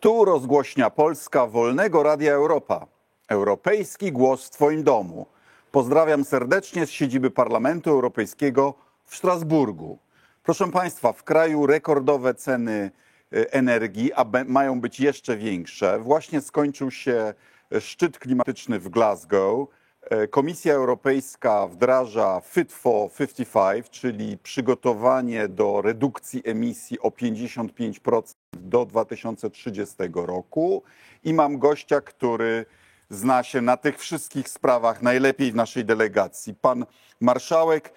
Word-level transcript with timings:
Tu 0.00 0.24
rozgłośnia 0.24 0.90
Polska 0.90 1.46
Wolnego 1.46 2.02
Radia 2.02 2.32
Europa. 2.32 2.86
Europejski 3.28 4.12
głos 4.12 4.46
w 4.46 4.50
Twoim 4.50 4.82
domu. 4.82 5.26
Pozdrawiam 5.72 6.24
serdecznie 6.24 6.86
z 6.86 6.90
siedziby 6.90 7.30
Parlamentu 7.30 7.90
Europejskiego 7.90 8.74
w 9.04 9.16
Strasburgu. 9.16 9.98
Proszę 10.42 10.70
Państwa, 10.70 11.12
w 11.12 11.24
kraju 11.24 11.66
rekordowe 11.66 12.34
ceny 12.34 12.90
e, 13.32 13.52
energii, 13.52 14.12
a 14.12 14.24
mają 14.46 14.80
być 14.80 15.00
jeszcze 15.00 15.36
większe. 15.36 15.98
Właśnie 15.98 16.40
skończył 16.40 16.90
się 16.90 17.34
szczyt 17.80 18.18
klimatyczny 18.18 18.78
w 18.78 18.88
Glasgow. 18.88 19.68
E, 20.02 20.28
Komisja 20.28 20.74
Europejska 20.74 21.66
wdraża 21.66 22.40
Fit 22.44 22.72
for 22.72 23.10
55, 23.12 23.90
czyli 23.90 24.38
przygotowanie 24.38 25.48
do 25.48 25.82
redukcji 25.82 26.42
emisji 26.44 27.00
o 27.00 27.08
55% 27.08 28.34
do 28.52 28.86
2030 28.86 29.96
roku. 30.14 30.82
I 31.24 31.34
mam 31.34 31.58
gościa, 31.58 32.00
który 32.00 32.66
zna 33.10 33.42
się 33.42 33.60
na 33.60 33.76
tych 33.76 33.98
wszystkich 33.98 34.48
sprawach 34.48 35.02
najlepiej 35.02 35.52
w 35.52 35.54
naszej 35.54 35.84
delegacji. 35.84 36.54
Pan 36.54 36.86
marszałek 37.20 37.92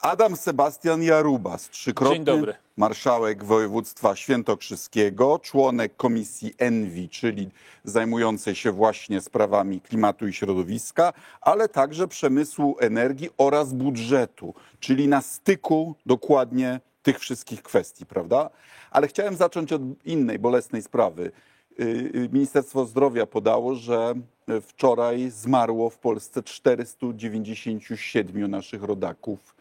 Adam 0.00 0.36
Sebastian 0.36 1.02
Jarubas, 1.02 1.70
trzykrotny 1.70 2.54
marszałek 2.76 3.44
województwa 3.44 4.16
świętokrzyskiego, 4.16 5.38
członek 5.38 5.96
komisji 5.96 6.54
ENVI, 6.58 7.08
czyli 7.08 7.50
zajmującej 7.84 8.54
się 8.54 8.72
właśnie 8.72 9.20
sprawami 9.20 9.80
klimatu 9.80 10.28
i 10.28 10.32
środowiska, 10.32 11.12
ale 11.40 11.68
także 11.68 12.08
przemysłu 12.08 12.76
energii 12.80 13.30
oraz 13.38 13.72
budżetu, 13.72 14.54
czyli 14.80 15.08
na 15.08 15.20
styku 15.20 15.94
dokładnie 16.06 16.80
tych 17.02 17.18
wszystkich 17.18 17.62
kwestii, 17.62 18.06
prawda? 18.06 18.50
Ale 18.90 19.08
chciałem 19.08 19.36
zacząć 19.36 19.72
od 19.72 19.82
innej 20.04 20.38
bolesnej 20.38 20.82
sprawy. 20.82 21.32
Y, 21.80 21.84
y, 22.14 22.28
Ministerstwo 22.32 22.84
Zdrowia 22.84 23.26
podało, 23.26 23.74
że 23.74 24.14
wczoraj 24.62 25.30
zmarło 25.30 25.90
w 25.90 25.98
Polsce 25.98 26.42
497 26.42 28.50
naszych 28.50 28.82
rodaków 28.82 29.57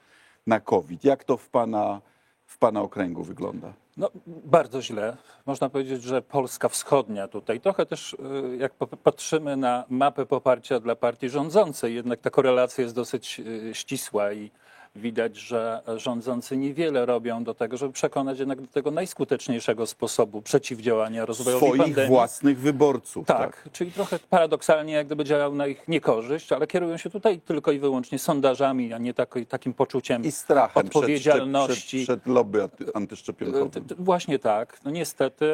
na 0.48 0.60
COVID. 0.60 1.04
Jak 1.04 1.24
to 1.24 1.38
w 1.38 1.50
pana, 1.50 2.02
w 2.46 2.58
pana 2.58 2.82
okręgu 2.82 3.24
wygląda? 3.24 3.74
No, 3.98 4.10
bardzo 4.28 4.82
źle. 4.82 5.18
Można 5.46 5.70
powiedzieć, 5.70 6.04
że 6.04 6.22
Polska 6.22 6.70
Wschodnia 6.70 7.28
tutaj. 7.28 7.60
Trochę 7.60 7.86
też, 7.86 8.14
y, 8.14 8.58
jak 8.58 8.74
patrzymy 9.04 9.58
na 9.58 9.84
mapę 9.90 10.26
poparcia 10.26 10.80
dla 10.80 10.96
partii 10.96 11.30
rządzącej, 11.30 11.96
jednak 11.96 12.20
ta 12.22 12.30
korelacja 12.30 12.82
jest 12.82 12.96
dosyć 12.96 13.40
y, 13.40 13.76
ścisła 13.76 14.34
i 14.34 14.52
widać, 14.98 15.38
że 15.38 15.82
rządzący 15.98 16.58
niewiele 16.58 17.06
robią 17.06 17.44
do 17.44 17.54
tego, 17.54 17.78
żeby 17.78 17.94
przekonać 17.94 18.40
jednak 18.40 18.62
do 18.62 18.68
tego 18.68 18.92
najskuteczniejszego 18.92 19.88
sposobu 19.88 20.42
przeciwdziałania 20.42 21.26
rozwojowi 21.26 21.66
Swoich 21.66 21.82
pandemii. 21.82 22.10
własnych 22.10 22.60
wyborców. 22.60 23.28
Tak, 23.28 23.70
czyli 23.72 23.92
trochę 23.92 24.20
paradoksalnie 24.30 24.94
jak 24.94 25.06
gdyby 25.06 25.24
działał 25.24 25.56
na 25.56 25.68
ich 25.68 25.88
niekorzyść, 25.88 26.52
ale 26.52 26.68
kierują 26.68 26.98
się 26.98 27.10
tutaj 27.10 27.40
tylko 27.40 27.72
i 27.72 27.80
wyłącznie 27.80 28.20
sondażami, 28.20 28.94
a 28.94 28.98
nie 28.98 29.14
taki, 29.14 29.46
takim 29.46 29.74
poczuciem 29.74 30.24
I 30.24 30.32
strachem 30.32 30.86
odpowiedzialności. 30.86 31.98
Przed, 31.98 32.04
przed, 32.04 32.22
przed 32.22 32.34
lobby 32.34 32.60
anty- 32.60 32.92
antyszczepionkowym. 32.94 33.84
Właśnie 33.98 34.40
tak. 34.40 34.80
No 34.86 34.92
niestety 34.92 35.52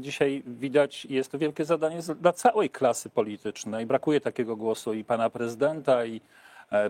dzisiaj 0.00 0.42
widać, 0.46 1.04
jest 1.04 1.30
to 1.32 1.38
wielkie 1.38 1.64
zadanie 1.64 2.00
dla 2.20 2.32
całej 2.32 2.70
klasy 2.70 3.10
politycznej. 3.10 3.86
Brakuje 3.86 4.20
takiego 4.20 4.56
głosu 4.56 4.94
i 4.94 5.04
pana 5.04 5.30
prezydenta, 5.30 6.04
i 6.06 6.20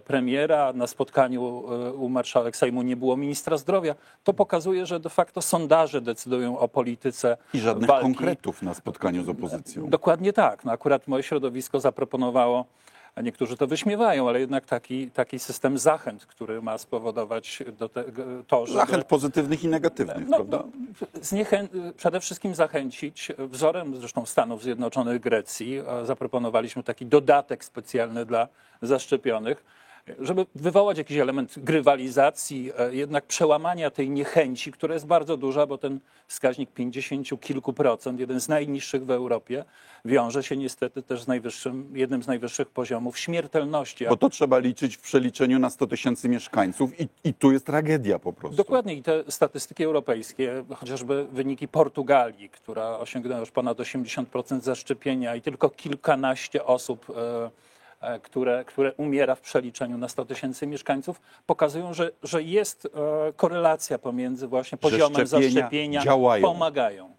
premiera. 0.05 0.73
Na 0.73 0.87
spotkaniu 0.87 1.43
e, 1.43 1.93
u 1.93 2.09
marszałek 2.09 2.57
Sejmu 2.57 2.83
nie 2.83 2.97
było 2.97 3.17
ministra 3.17 3.57
zdrowia. 3.57 3.95
To 4.25 4.33
pokazuje, 4.35 4.87
że 4.87 5.01
de 5.01 5.11
facto 5.11 5.43
sondaże 5.43 6.01
decydują 6.01 6.59
o 6.59 6.69
polityce 6.69 7.37
I 7.55 7.59
żadnych 7.61 7.89
walki. 7.89 8.03
konkretów 8.03 8.63
na 8.63 8.75
spotkaniu 8.75 9.25
z 9.25 9.29
opozycją. 9.29 9.89
Dokładnie 9.91 10.33
tak. 10.33 10.65
No 10.65 10.73
akurat 10.73 11.09
moje 11.09 11.23
środowisko 11.23 11.81
zaproponowało, 11.81 12.65
a 13.17 13.23
niektórzy 13.23 13.57
to 13.57 13.67
wyśmiewają, 13.67 14.29
ale 14.29 14.41
jednak 14.41 14.67
taki, 14.67 15.11
taki 15.11 15.39
system 15.39 15.79
zachęt, 15.79 16.27
który 16.27 16.63
ma 16.63 16.79
spowodować 16.79 17.63
do 17.79 17.89
tego, 17.89 18.23
to, 18.47 18.67
że 18.67 18.75
Zachęt 18.75 19.05
pozytywnych 19.05 19.65
i 19.65 19.69
negatywnych, 19.69 20.29
no, 20.29 20.37
prawda? 20.37 20.65
zniechę... 21.23 21.69
przede 21.97 22.21
wszystkim 22.21 22.55
zachęcić, 22.55 23.33
wzorem 23.39 23.97
zresztą 23.97 24.27
Stanów 24.27 24.63
Zjednoczonych, 24.63 25.21
Grecji, 25.21 25.83
zaproponowaliśmy 26.05 26.83
taki 26.83 27.07
dodatek 27.07 27.65
specjalny 27.65 28.27
dla 28.27 28.49
zaszczepionych, 28.83 29.65
żeby 30.19 30.47
wywołać 30.55 30.99
jakiś 30.99 31.17
element 31.17 31.59
grywalizacji, 31.59 32.73
e, 32.79 32.95
jednak 32.95 33.27
przełamania 33.27 33.91
tej 33.91 34.11
niechęci, 34.11 34.73
która 34.73 34.95
jest 34.95 35.07
bardzo 35.07 35.37
duża, 35.37 35.67
bo 35.67 35.79
ten 35.79 36.01
wskaźnik 36.27 36.71
50 36.71 37.41
kilku 37.41 37.73
procent, 37.73 38.21
jeden 38.21 38.41
z 38.41 38.49
najniższych 38.49 39.07
w 39.07 39.11
Europie, 39.11 39.65
wiąże 40.05 40.43
się 40.43 40.57
niestety 40.57 41.03
też 41.03 41.23
z 41.23 41.27
najwyższym, 41.27 41.91
jednym 41.95 42.23
z 42.23 42.27
najwyższych 42.27 42.69
poziomów 42.69 43.19
śmiertelności. 43.19 44.07
Bo 44.09 44.17
to 44.17 44.31
trzeba 44.31 44.59
liczyć 44.59 44.97
w 44.97 45.01
przeliczeniu 45.01 45.59
na 45.59 45.71
100 45.71 45.87
tysięcy 45.87 46.29
mieszkańców 46.29 47.01
i, 47.01 47.09
i 47.25 47.35
tu 47.35 47.53
jest 47.53 47.67
tragedia 47.67 48.19
po 48.19 48.33
prostu. 48.33 48.57
Dokładnie 48.57 48.95
i 48.95 49.03
te 49.03 49.25
statystyki 49.29 49.85
europejskie, 49.85 50.65
chociażby 50.77 51.27
wyniki 51.33 51.69
Portugalii, 51.69 52.49
która 52.49 52.99
osiągnęła 52.99 53.41
już 53.41 53.51
ponad 53.51 53.79
80% 53.79 54.61
zaszczepienia 54.61 55.37
i 55.37 55.43
tylko 55.43 55.71
kilkanaście 55.71 56.65
osób, 56.65 57.07
e, 57.17 57.51
które, 58.23 58.65
które 58.65 58.93
umiera 58.93 59.35
w 59.35 59.41
przeliczeniu 59.41 59.99
na 59.99 60.09
100 60.09 60.25
tysięcy 60.25 60.67
mieszkańców, 60.67 61.21
pokazują, 61.47 61.95
że, 61.95 62.13
że 62.23 62.43
jest 62.43 62.87
e, 62.87 63.33
korelacja 63.33 63.99
pomiędzy 63.99 64.47
właśnie 64.47 64.79
poziomem 64.79 65.27
szczepienia 65.27 65.51
zaszczepienia, 65.51 66.03
działają. 66.03 66.43
pomagają. 66.43 67.11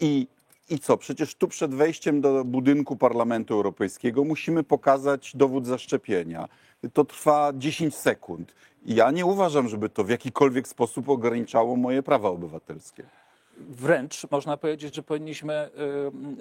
I, 0.00 0.26
I 0.70 0.78
co? 0.78 0.96
Przecież 0.96 1.34
tu 1.34 1.48
przed 1.48 1.74
wejściem 1.74 2.20
do 2.20 2.44
budynku 2.44 2.96
Parlamentu 2.96 3.54
Europejskiego 3.54 4.24
musimy 4.24 4.62
pokazać 4.62 5.36
dowód 5.36 5.66
zaszczepienia. 5.66 6.48
To 6.92 7.04
trwa 7.04 7.52
10 7.54 7.94
sekund. 7.94 8.54
Ja 8.86 9.10
nie 9.10 9.26
uważam, 9.26 9.68
żeby 9.68 9.88
to 9.88 10.04
w 10.04 10.08
jakikolwiek 10.08 10.68
sposób 10.68 11.08
ograniczało 11.08 11.76
moje 11.76 12.02
prawa 12.02 12.28
obywatelskie. 12.28 13.04
Wręcz 13.58 14.30
można 14.30 14.56
powiedzieć, 14.56 14.94
że 14.94 15.02
powinniśmy 15.02 15.70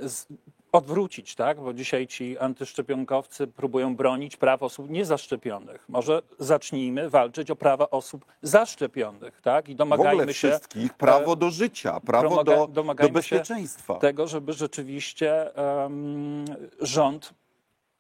y, 0.03 0.38
odwrócić, 0.72 1.35
tak? 1.35 1.59
Bo 1.61 1.73
dzisiaj 1.73 2.07
ci 2.07 2.38
antyszczepionkowcy 2.38 3.47
próbują 3.47 3.95
bronić 3.95 4.38
praw 4.38 4.63
osób 4.63 4.89
niezaszczepionych. 4.89 5.89
Może 5.89 6.22
zacznijmy 6.39 7.09
walczyć 7.09 7.51
o 7.51 7.55
prawa 7.55 7.89
osób 7.89 8.25
zaszczepionych, 8.41 9.41
tak? 9.41 9.69
I 9.69 9.75
W 9.75 9.81
ogóle 9.81 9.97
domagajmy 9.97 10.33
się 10.33 10.47
wszystkich 10.50 10.94
prawo 10.94 11.35
do 11.35 11.50
życia, 11.50 12.00
prawo 12.00 12.44
do, 12.44 12.67
do 12.67 13.09
bezpieczeństwa. 13.09 13.95
tego, 13.95 14.28
żeby 14.28 14.53
rzeczywiście 14.53 15.55
em, 15.55 16.45
rząd 16.81 17.34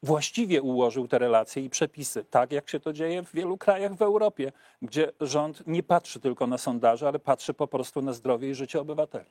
właściwie 0.07 0.61
ułożył 0.61 1.07
te 1.07 1.19
relacje 1.19 1.63
i 1.63 1.69
przepisy, 1.69 2.23
tak 2.23 2.51
jak 2.51 2.69
się 2.69 2.79
to 2.79 2.93
dzieje 2.93 3.23
w 3.23 3.33
wielu 3.33 3.57
krajach 3.57 3.95
w 3.95 4.01
Europie, 4.01 4.51
gdzie 4.81 5.11
rząd 5.21 5.67
nie 5.67 5.83
patrzy 5.83 6.19
tylko 6.19 6.47
na 6.47 6.57
sondaże, 6.57 7.07
ale 7.07 7.19
patrzy 7.19 7.53
po 7.53 7.67
prostu 7.67 8.01
na 8.01 8.13
zdrowie 8.13 8.49
i 8.49 8.55
życie 8.55 8.81
obywateli. 8.81 9.29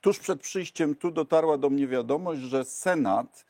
Tuż 0.00 0.18
przed 0.18 0.40
przyjściem 0.40 0.94
tu 0.94 1.10
dotarła 1.10 1.58
do 1.58 1.70
mnie 1.70 1.86
wiadomość, 1.86 2.40
że 2.40 2.64
Senat 2.64 3.44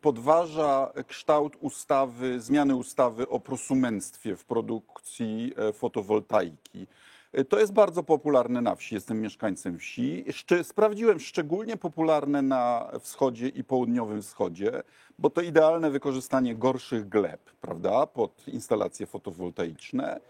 podważa 0.00 0.92
kształt 1.06 1.56
ustawy, 1.60 2.40
zmiany 2.40 2.74
ustawy 2.74 3.28
o 3.28 3.40
prosumenctwie 3.40 4.36
w 4.36 4.44
produkcji 4.44 5.52
e, 5.56 5.72
fotowoltaiki. 5.72 6.86
E, 7.32 7.44
To 7.44 7.60
jest 7.60 7.72
bardzo 7.72 8.02
popularne 8.02 8.60
na 8.60 8.74
wsi. 8.74 8.94
Jestem 8.94 9.20
mieszkańcem 9.20 9.78
wsi. 9.78 10.24
Szczy, 10.30 10.64
sprawdziłem 10.64 11.20
szczególnie 11.20 11.76
popularne 11.76 12.42
na 12.42 12.90
wschodzie 13.00 13.48
i 13.48 13.64
południowym 13.64 14.22
wschodzie, 14.22 14.82
bo 15.18 15.30
to 15.30 15.40
idealne 15.40 15.90
wykorzystanie 15.90 16.54
gorszych 16.56 17.08
gleb, 17.08 17.50
prawda, 17.60 18.06
pod 18.06 18.48
instalacje 18.48 19.06
fotowoltaiczne. 19.06 20.20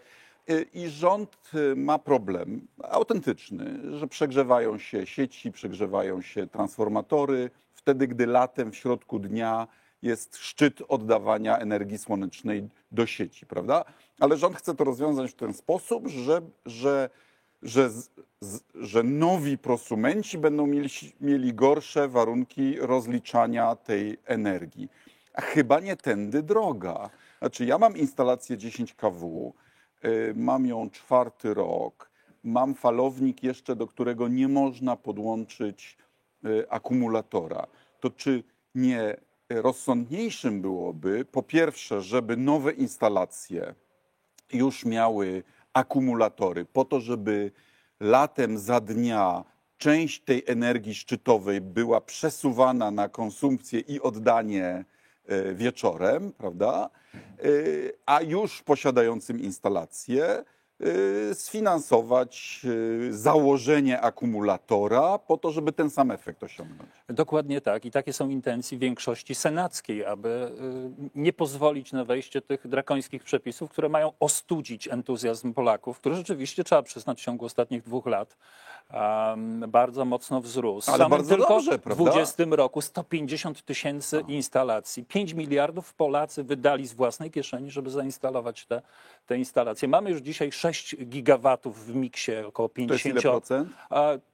Y, 0.49 0.65
I 0.73 0.89
rząd 0.89 1.37
y, 1.53 1.75
ma 1.75 1.99
problem 1.99 2.67
autentyczny, 2.83 3.97
że 3.97 4.07
przegrzewają 4.07 4.77
się 4.77 5.05
sieci, 5.05 5.51
przegrzewają 5.51 6.21
się 6.21 6.47
transformatory, 6.47 7.49
wtedy 7.73 8.07
gdy 8.07 8.25
latem 8.25 8.71
w 8.71 8.75
środku 8.75 9.19
dnia 9.19 9.67
jest 10.01 10.37
szczyt 10.37 10.81
oddawania 10.87 11.57
energii 11.57 11.97
słonecznej 11.97 12.69
do 12.91 13.05
sieci, 13.05 13.45
prawda? 13.45 13.85
Ale 14.19 14.37
rząd 14.37 14.55
chce 14.55 14.75
to 14.75 14.83
rozwiązać 14.83 15.31
w 15.31 15.35
ten 15.35 15.53
sposób, 15.53 16.07
że, 16.07 16.41
że, 16.65 17.09
że, 17.61 17.89
że 18.75 19.03
nowi 19.03 19.57
prosumenci 19.57 20.37
będą 20.37 20.67
mieli, 20.67 20.89
mieli 21.21 21.53
gorsze 21.53 22.07
warunki 22.07 22.75
rozliczania 22.79 23.75
tej 23.75 24.17
energii. 24.25 24.89
A 25.33 25.41
chyba 25.41 25.79
nie 25.79 25.95
tędy 25.95 26.43
droga. 26.43 27.09
Znaczy, 27.39 27.65
ja 27.65 27.77
mam 27.77 27.97
instalację 27.97 28.57
10 28.57 28.93
kW, 28.93 29.53
y, 30.05 30.33
mam 30.35 30.65
ją 30.65 30.89
czwarty 30.89 31.53
rok, 31.53 32.11
mam 32.43 32.75
falownik 32.75 33.43
jeszcze, 33.43 33.75
do 33.75 33.87
którego 33.87 34.27
nie 34.27 34.47
można 34.47 34.95
podłączyć 34.95 35.97
y, 36.45 36.69
akumulatora. 36.69 37.67
To 37.99 38.09
czy 38.09 38.43
nie 38.75 39.17
rozsądniejszym 39.53 40.61
byłoby, 40.61 41.25
po 41.25 41.43
pierwsze, 41.43 42.01
żeby 42.01 42.37
nowe 42.37 42.71
instalacje 42.71 43.75
już 44.53 44.85
miały 44.85 45.43
akumulatory, 45.73 46.65
po 46.65 46.85
to, 46.85 46.99
żeby 46.99 47.51
latem 47.99 48.57
za 48.57 48.79
dnia 48.79 49.43
część 49.77 50.21
tej 50.21 50.43
energii 50.47 50.95
szczytowej 50.95 51.61
była 51.61 52.01
przesuwana 52.01 52.91
na 52.91 53.09
konsumpcję 53.09 53.79
i 53.79 54.01
oddanie 54.01 54.85
e, 55.25 55.53
wieczorem, 55.53 56.31
prawda? 56.31 56.89
E, 57.13 57.19
A 58.05 58.21
już 58.21 58.61
posiadającym 58.61 59.39
instalację 59.39 60.25
e, 60.25 60.43
sfinansować 61.33 62.61
e, 63.09 63.13
założenie 63.13 64.01
akumulatora 64.01 65.17
po 65.17 65.37
to, 65.37 65.51
żeby 65.51 65.71
ten 65.71 65.89
sam 65.89 66.11
efekt 66.11 66.43
osiągnąć. 66.43 66.89
Dokładnie 67.07 67.61
tak. 67.61 67.85
I 67.85 67.91
takie 67.91 68.13
są 68.13 68.29
intencje 68.29 68.77
większości 68.77 69.35
senackiej, 69.35 70.05
aby 70.05 70.51
y, 71.05 71.09
nie 71.15 71.33
pozwolić 71.33 71.91
na 71.91 72.05
wejście 72.05 72.41
tych 72.41 72.67
drakońskich 72.67 73.23
przepisów, 73.23 73.71
które 73.71 73.89
mają 73.89 74.11
ostudzić 74.19 74.87
entuzjazm 74.87 75.53
Polaków, 75.53 75.99
który 75.99 76.15
rzeczywiście 76.15 76.63
trzeba 76.63 76.83
przyznać 76.83 77.21
w 77.21 77.25
ciągu 77.25 77.45
ostatnich 77.45 77.83
dwóch 77.83 78.05
lat 78.05 78.37
um, 78.93 79.63
bardzo 79.67 80.05
mocno 80.05 80.41
wzrósł. 80.41 80.91
Ale 80.91 81.03
Samym 81.03 81.27
tylko 81.27 81.47
dobrze, 81.47 81.77
w 81.77 81.81
prawda? 81.81 82.03
2020 82.03 82.55
roku 82.55 82.81
150 82.81 83.61
tysięcy 83.61 84.23
instalacji. 84.27 85.05
5 85.05 85.33
miliardów 85.33 85.93
Polacy 85.93 86.43
wydali 86.43 86.87
z 86.87 86.93
własnej 86.93 87.31
kieszeni, 87.31 87.71
żeby 87.71 87.89
zainstalować 87.89 88.65
te, 88.65 88.81
te 89.25 89.37
instalacje. 89.37 89.87
Mamy 89.87 90.09
już 90.09 90.21
dzisiaj 90.21 90.51
6 90.51 90.95
gigawatów 91.05 91.85
w 91.85 91.95
miksie, 91.95 92.31
około 92.47 92.69
To 92.69 92.81
jest 92.81 93.03
50 93.03 93.15
ile 93.15 93.21
procent? 93.21 93.69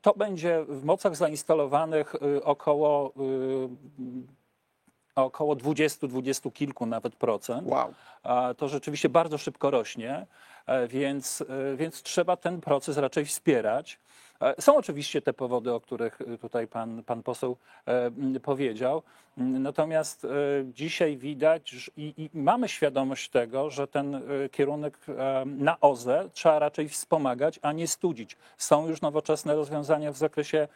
To 0.02 0.14
będzie 0.14 0.66
w 0.68 0.84
mocach 0.84 1.16
zainstalowanych 1.16 2.16
y, 2.16 2.44
około, 2.44 3.14
y, 3.20 3.70
około 5.16 5.56
20-20 5.56 6.54
kilku 6.54 6.86
nawet 6.86 7.16
procent. 7.16 7.68
Wow. 7.68 7.94
To 8.58 8.68
rzeczywiście 8.68 9.10
bardzo 9.10 9.38
szybko 9.38 9.72
rośnie, 9.72 10.28
e, 10.66 10.88
więc, 10.88 11.42
e, 11.42 11.76
więc 11.76 12.02
trzeba 12.02 12.38
ten 12.38 12.62
proces 12.62 12.98
raczej 12.98 13.26
wspierać. 13.26 14.00
E, 14.42 14.62
Są 14.62 14.76
oczywiście 14.78 15.22
te 15.22 15.34
powody, 15.34 15.74
o 15.74 15.80
których 15.80 16.22
y, 16.22 16.38
tutaj 16.38 16.68
pan, 16.68 17.04
pan 17.04 17.24
poseł 17.24 17.58
e, 17.86 18.12
powiedział. 18.40 19.02
M, 19.38 19.64
Natomiast 19.64 20.26
e, 20.26 20.30
dzisiaj 20.74 21.18
widać 21.18 21.92
i, 21.98 22.14
i 22.18 22.30
mamy 22.34 22.70
świadomość 22.70 23.30
tego, 23.30 23.70
że 23.70 23.88
ten 23.88 24.16
e, 24.16 24.22
kierunek 24.52 24.98
e, 25.10 25.44
na 25.46 25.80
OZE 25.80 26.30
trzeba 26.34 26.60
raczej 26.60 26.90
wspomagać, 26.90 27.60
a 27.62 27.72
nie 27.72 27.88
studzić. 27.88 28.38
Są 28.58 28.88
już 28.88 29.02
nowoczesne 29.02 29.56
rozwiązania 29.56 30.12
w 30.12 30.18
zakresie 30.18 30.68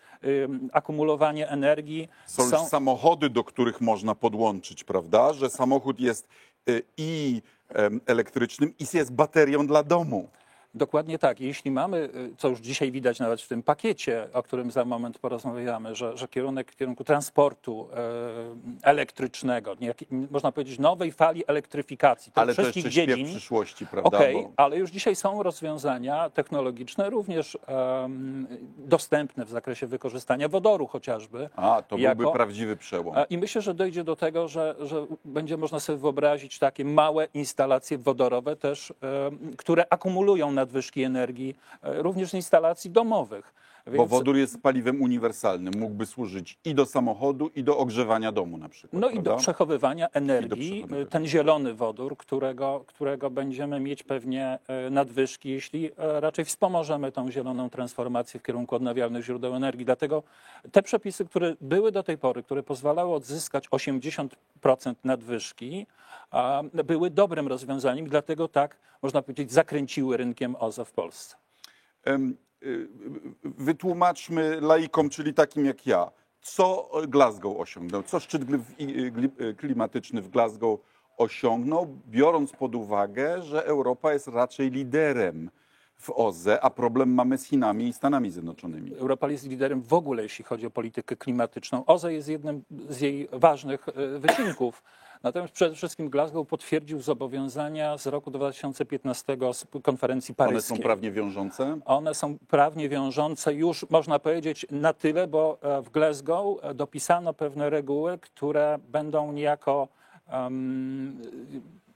akumulowania 0.74 1.48
energii. 1.48 2.10
Są 2.26 2.44
już 2.44 2.70
samochody, 2.70 3.30
do 3.30 3.44
których 3.44 3.82
można 3.82 4.16
podłączyć, 4.16 4.84
prawda? 4.84 5.34
Że 5.34 5.50
samochód 5.50 6.00
jest 6.00 6.28
y, 6.70 6.84
i 6.98 7.42
elektrycznym, 8.06 8.74
i 8.80 8.86
jest 8.94 9.14
baterią 9.14 9.68
dla 9.68 9.84
domu. 9.84 10.30
Dokładnie 10.74 11.20
tak. 11.20 11.40
Jeśli 11.40 11.72
mamy, 11.72 11.98
y, 11.98 12.36
co 12.38 12.48
już 12.50 12.60
dzisiaj 12.60 12.92
widać 12.92 13.20
nawet 13.20 13.42
w 13.42 13.48
tym 13.48 13.64
pakiecie, 13.64 14.28
o 14.34 14.44
którym 14.44 14.72
za 14.72 14.86
moment 14.86 15.20
porozmawiamy, 15.20 15.96
że, 15.96 16.18
że 16.18 16.28
kierunek 16.28 16.72
w 16.72 16.76
kierunku 16.76 17.04
transportu 17.04 17.88
e, 17.94 17.98
elektrycznego, 18.84 19.74
niejaki- 19.76 20.06
można 20.32 20.52
powiedzieć 20.52 20.80
nowej 20.80 21.12
fali 21.12 21.44
elektryfikacji, 21.48 22.32
Ale 22.36 22.56
to 22.56 22.72
śpiew 22.72 22.86
dziedzin. 22.94 23.26
przyszłości, 23.26 23.86
prawda? 23.88 24.18
Okej, 24.18 24.48
ale 24.58 24.78
już 24.78 24.92
dzisiaj 24.92 25.16
są 25.16 25.44
rozwiązania 25.44 26.30
technologiczne, 26.30 27.10
również 27.10 27.58
dostępne 28.78 29.46
w 29.46 29.50
zakresie 29.50 29.88
wykorzystania 29.88 30.50
wodoru 30.50 30.88
chociażby. 30.88 31.50
A, 31.56 31.82
to 31.88 31.98
jako- 31.98 32.16
byłby 32.16 32.34
prawdziwy 32.34 32.78
przełom. 32.78 33.18
A- 33.18 33.24
I 33.24 33.38
myślę, 33.38 33.62
że 33.62 33.74
dojdzie 33.74 34.04
do 34.04 34.16
tego, 34.16 34.48
że, 34.48 34.76
że 34.80 35.06
będzie 35.26 35.58
można 35.58 35.80
sobie 35.80 35.98
wyobrazić 35.98 36.60
takie 36.60 36.86
małe 36.86 37.28
instalacje 37.34 37.98
wodorowe 37.98 38.56
też, 38.56 38.94
które 39.58 39.86
akumulują 39.90 40.52
nadwyżki 40.62 41.04
energii, 41.04 41.56
e, 41.84 42.02
również 42.02 42.34
instalacji 42.34 42.90
domowych. 42.92 43.54
Bo 43.86 43.92
Więc- 43.92 44.10
wodór 44.10 44.38
jest 44.38 44.62
paliwem 44.62 45.02
uniwersalnym. 45.02 45.74
Mógłby 45.78 46.06
służyć 46.06 46.60
i 46.66 46.76
do 46.76 46.86
samochodu, 46.86 47.52
i 47.56 47.64
do 47.64 47.78
ogrzewania 47.78 48.32
domu 48.32 48.58
na 48.58 48.70
przykład. 48.70 49.02
No 49.02 49.10
i 49.10 49.16
do 49.16 49.22
prawda? 49.22 49.42
przechowywania 49.42 50.08
energii, 50.10 50.70
przechowywania. 50.72 51.06
ten 51.06 51.28
zielony 51.28 51.74
wodór, 51.74 52.18
którego, 52.18 52.84
którego 52.88 53.30
będziemy 53.30 53.80
mieć 53.80 54.04
pewnie 54.04 54.60
e, 54.68 54.90
nadwyżki, 54.90 55.50
jeśli 55.50 55.92
e, 55.98 56.20
raczej 56.20 56.46
wspomożemy 56.46 57.12
tą 57.12 57.32
zieloną 57.32 57.70
transformację 57.70 58.40
w 58.40 58.44
kierunku 58.44 58.76
odnawialnych 58.76 59.26
źródeł 59.26 59.56
energii. 59.56 59.86
Dlatego 59.86 60.24
te 60.72 60.84
przepisy, 60.84 61.26
które 61.26 61.56
były 61.62 61.92
do 61.92 62.04
tej 62.04 62.18
pory, 62.18 62.44
które 62.44 62.64
pozwalały 62.64 63.14
odzyskać 63.14 63.70
80% 63.70 64.28
nadwyżki, 65.04 65.88
były 66.74 67.10
dobrym 67.10 67.48
rozwiązaniem, 67.48 68.10
dlatego 68.10 68.48
tak, 68.48 68.78
można 69.02 69.22
powiedzieć, 69.22 69.52
zakręciły 69.52 70.18
rynkiem 70.18 70.56
OZE 70.60 70.86
w 70.86 70.92
Polsce. 70.92 71.36
Wytłumaczmy 73.44 74.62
laikom, 74.62 75.10
czyli 75.10 75.34
takim 75.34 75.66
jak 75.66 75.88
ja, 75.88 76.12
co 76.42 76.92
Glasgow 77.08 77.58
osiągnął, 77.58 78.04
co 78.04 78.20
szczyt 78.20 78.42
klimatyczny 79.58 80.22
w 80.22 80.30
Glasgow 80.30 80.80
osiągnął, 81.18 81.88
biorąc 82.08 82.52
pod 82.52 82.76
uwagę, 82.76 83.42
że 83.42 83.66
Europa 83.66 84.14
jest 84.14 84.28
raczej 84.28 84.72
liderem 84.72 85.50
w 85.98 86.10
OZE, 86.10 86.62
a 86.62 86.70
problem 86.70 87.14
mamy 87.14 87.38
z 87.38 87.44
Chinami 87.46 87.88
i 87.88 87.94
Stanami 87.94 88.32
Zjednoczonymi. 88.32 88.96
Europa 88.96 89.30
jest 89.30 89.48
liderem 89.48 89.82
w 89.82 89.94
ogóle, 89.94 90.24
jeśli 90.24 90.46
chodzi 90.46 90.66
o 90.66 90.70
politykę 90.70 91.16
klimatyczną. 91.16 91.86
OZE 91.86 92.14
jest 92.14 92.28
jednym 92.28 92.64
z 92.90 93.02
jej 93.02 93.30
ważnych 93.32 93.86
wycinków. 94.20 94.84
Natomiast 95.24 95.54
przede 95.54 95.76
wszystkim 95.76 96.10
Glasgow 96.10 96.48
potwierdził 96.48 97.02
zobowiązania 97.02 97.98
z 97.98 98.08
roku 98.08 98.32
2015 98.32 99.38
z 99.54 99.66
konferencji 99.84 100.36
One 100.38 100.50
paryskiej. 100.50 100.78
są 100.78 100.84
prawnie 100.84 101.12
wiążące? 101.12 101.80
One 101.86 102.14
są 102.14 102.38
prawnie 102.48 102.90
wiążące 102.90 103.54
już, 103.54 103.86
można 103.90 104.20
powiedzieć, 104.20 104.66
na 104.72 104.94
tyle, 104.94 105.28
bo 105.28 105.58
e, 105.62 105.82
w 105.82 105.90
Glasgow 105.90 106.58
e, 106.62 106.74
dopisano 106.74 107.34
pewne 107.34 107.70
reguły, 107.70 108.18
które 108.18 108.80
będą 108.90 109.32
niejako 109.32 109.88
um, 110.34 111.22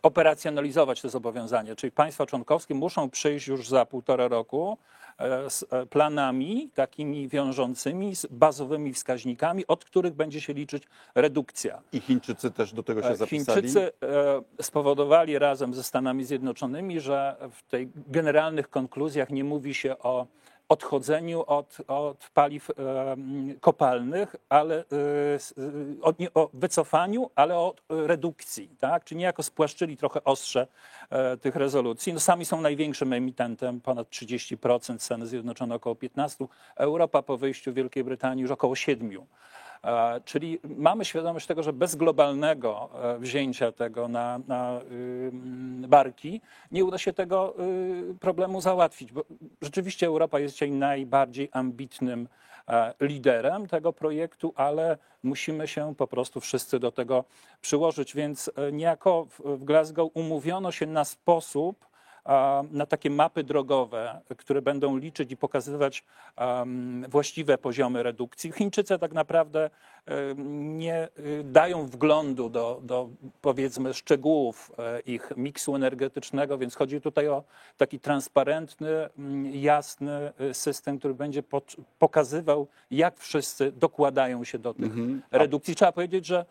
operacjonalizować 0.05 1.01
te 1.01 1.09
zobowiązania. 1.09 1.75
Czyli 1.75 1.91
państwa 1.91 2.25
członkowskie 2.25 2.75
muszą 2.75 3.09
przyjść 3.09 3.47
już 3.47 3.69
za 3.69 3.85
półtora 3.85 4.27
roku 4.27 4.77
e, 5.17 5.49
z 5.49 5.65
e, 5.69 5.85
planami 5.85 6.69
takimi 6.73 7.27
wiążącymi, 7.27 8.15
z 8.15 8.25
bazowymi 8.25 8.93
wskaźnikami, 8.93 9.67
od 9.67 9.85
których 9.85 10.13
będzie 10.13 10.41
się 10.41 10.53
liczyć 10.53 10.83
redukcja. 11.15 11.81
I 11.93 11.99
Chińczycy 11.99 12.51
też 12.51 12.73
do 12.73 12.83
tego 12.83 13.01
się 13.01 13.15
zapisali? 13.15 13.61
Chińczycy 13.61 13.91
e, 14.57 14.63
spowodowali 14.63 15.39
razem 15.39 15.73
ze 15.73 15.83
Stanami 15.83 16.25
Zjednoczonymi, 16.25 16.99
że 16.99 17.35
w 17.51 17.63
tej 17.63 17.89
generalnych 18.07 18.69
konkluzjach 18.69 19.29
nie 19.29 19.43
mówi 19.43 19.73
się 19.73 19.97
o 19.97 20.27
odchodzeniu 20.69 21.43
od, 21.47 21.77
od 21.87 22.29
paliw 22.33 22.71
kopalnych, 23.61 24.35
ale 24.49 24.83
s- 25.35 25.53
e, 25.57 26.01
o, 26.01 26.41
o 26.43 26.49
wycofaniu, 26.53 27.29
ale 27.35 27.55
o 27.57 27.73
redukcji. 27.89 28.69
Tak? 28.79 29.03
Czyli 29.03 29.17
niejako 29.17 29.43
spłaszczyli 29.43 29.97
trochę 29.97 30.23
ostrze 30.23 30.67
e, 31.09 31.37
tych 31.37 31.55
rezolucji. 31.55 32.13
No, 32.13 32.19
sami 32.19 32.45
są 32.45 32.61
największym 32.61 33.13
emitentem, 33.13 33.81
ponad 33.81 34.07
30%, 34.09 34.99
Stany 34.99 35.27
Zjednoczone 35.27 35.75
około 35.75 35.95
15%, 35.95 36.47
Europa 36.75 37.21
po 37.21 37.37
wyjściu 37.37 37.73
Wielkiej 37.73 38.03
Brytanii 38.03 38.41
już 38.41 38.51
około 38.51 38.73
7%. 38.73 39.21
E, 39.83 40.21
Czyli 40.25 40.59
mamy 40.63 41.05
świadomość 41.05 41.47
tego, 41.47 41.63
że 41.63 41.73
bez 41.73 41.95
globalnego 41.95 42.89
e, 42.93 43.19
wzięcia 43.19 43.71
tego 43.71 44.07
na, 44.07 44.39
na 44.47 44.81
y, 44.91 45.31
barki 45.87 46.41
nie 46.71 46.85
uda 46.85 46.97
się 46.97 47.13
tego 47.13 47.53
y, 48.11 48.15
problemu 48.19 48.61
załatwić. 48.61 49.11
Bo 49.11 49.23
rzeczywiście 49.61 50.07
Europa 50.07 50.39
jest 50.39 50.53
dzisiaj 50.53 50.71
najbardziej 50.71 51.49
ambitnym 51.51 52.27
e, 52.67 52.93
liderem 53.01 53.67
tego 53.67 53.93
projektu, 53.93 54.53
ale 54.55 54.97
musimy 55.23 55.67
się 55.67 55.95
po 55.97 56.07
prostu 56.07 56.39
wszyscy 56.39 56.79
do 56.79 56.91
tego 56.91 57.23
przyłożyć. 57.61 58.15
Więc 58.15 58.51
niejako 58.71 59.25
w, 59.25 59.63
Glasgow 59.63 60.11
umówiono 60.13 60.71
się 60.71 60.85
na 60.85 61.05
sposób, 61.05 61.85
na 62.71 62.85
takie 62.85 63.09
mapy 63.09 63.43
drogowe, 63.43 64.21
które 64.37 64.61
będą 64.61 64.97
liczyć 64.97 65.31
i 65.31 65.37
pokazywać 65.37 66.03
właściwe 67.09 67.57
poziomy 67.57 68.03
redukcji. 68.03 68.51
Chińczycy 68.51 68.99
tak 68.99 69.13
naprawdę 69.13 69.69
nie 70.37 71.07
y, 71.19 71.43
dają 71.43 71.85
wglądu 71.85 72.49
do, 72.49 72.79
do 72.83 73.09
powiedzmy 73.41 73.93
szczegółów 73.93 74.71
e, 74.79 74.99
ich 74.99 75.31
miksu 75.37 75.75
energetycznego, 75.75 76.57
więc 76.57 76.75
chodzi 76.75 77.01
tutaj 77.01 77.27
o 77.27 77.43
taki 77.77 77.99
transparentny, 77.99 79.09
jasny 79.51 80.31
y, 80.41 80.53
system, 80.53 80.99
który 80.99 81.13
będzie 81.13 81.43
pokazywał, 81.99 82.67
jak 82.91 83.19
wszyscy 83.19 83.71
dokładają 83.71 84.43
się 84.43 84.59
do 84.59 84.73
tych 84.73 84.91
redukcji. 85.31 85.75
Trzeba 85.75 85.91
powiedzieć, 85.91 86.25
że 86.25 86.45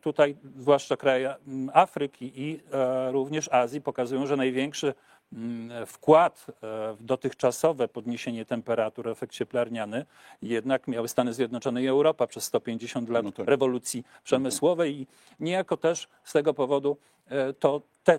tutaj 0.00 0.36
zwłaszcza 0.58 0.96
kraje 0.96 1.34
mm, 1.46 1.70
Afryki 1.74 2.32
i 2.42 2.60
e, 2.72 3.12
również 3.12 3.48
Azji 3.52 3.80
pokazują, 3.80 4.26
że 4.26 4.36
największy 4.36 4.94
mm, 5.32 5.86
wkład 5.86 6.46
e, 6.48 6.52
w 6.94 6.96
dotychczasowe 7.00 7.88
podniesienie 7.88 8.44
temperatur, 8.44 9.08
efekt 9.08 9.32
cieplarniany, 9.32 10.04
jednak 10.42 10.88
miały 10.88 11.08
Stany 11.08 11.34
Zjednoczone 11.34 11.82
i 11.82 11.86
Europa 11.86 12.26
przez 12.26 12.44
150 12.44 13.08
lat 13.08 13.24
No 13.24 13.32
tak. 13.32 13.46
rewolucji 13.48 14.04
przemysłowej 14.24 15.00
i 15.00 15.06
niejako 15.40 15.76
też 15.76 16.08
z 16.24 16.32
tego 16.32 16.54
powodu 16.54 16.96
e, 17.28 17.52
to 17.52 17.82
te, 18.04 18.18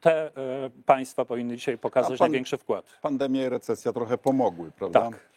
te 0.00 0.36
e, 0.36 0.70
państwa 0.86 1.24
powinny 1.24 1.56
dzisiaj 1.56 1.78
pokazać 1.78 2.18
pan- 2.18 2.30
największy 2.30 2.56
wkład. 2.58 2.98
Pandemia 3.02 3.46
i 3.46 3.48
recesja 3.48 3.92
trochę 3.92 4.18
pomogły, 4.18 4.70
prawda? 4.78 5.00
Tak. 5.00 5.35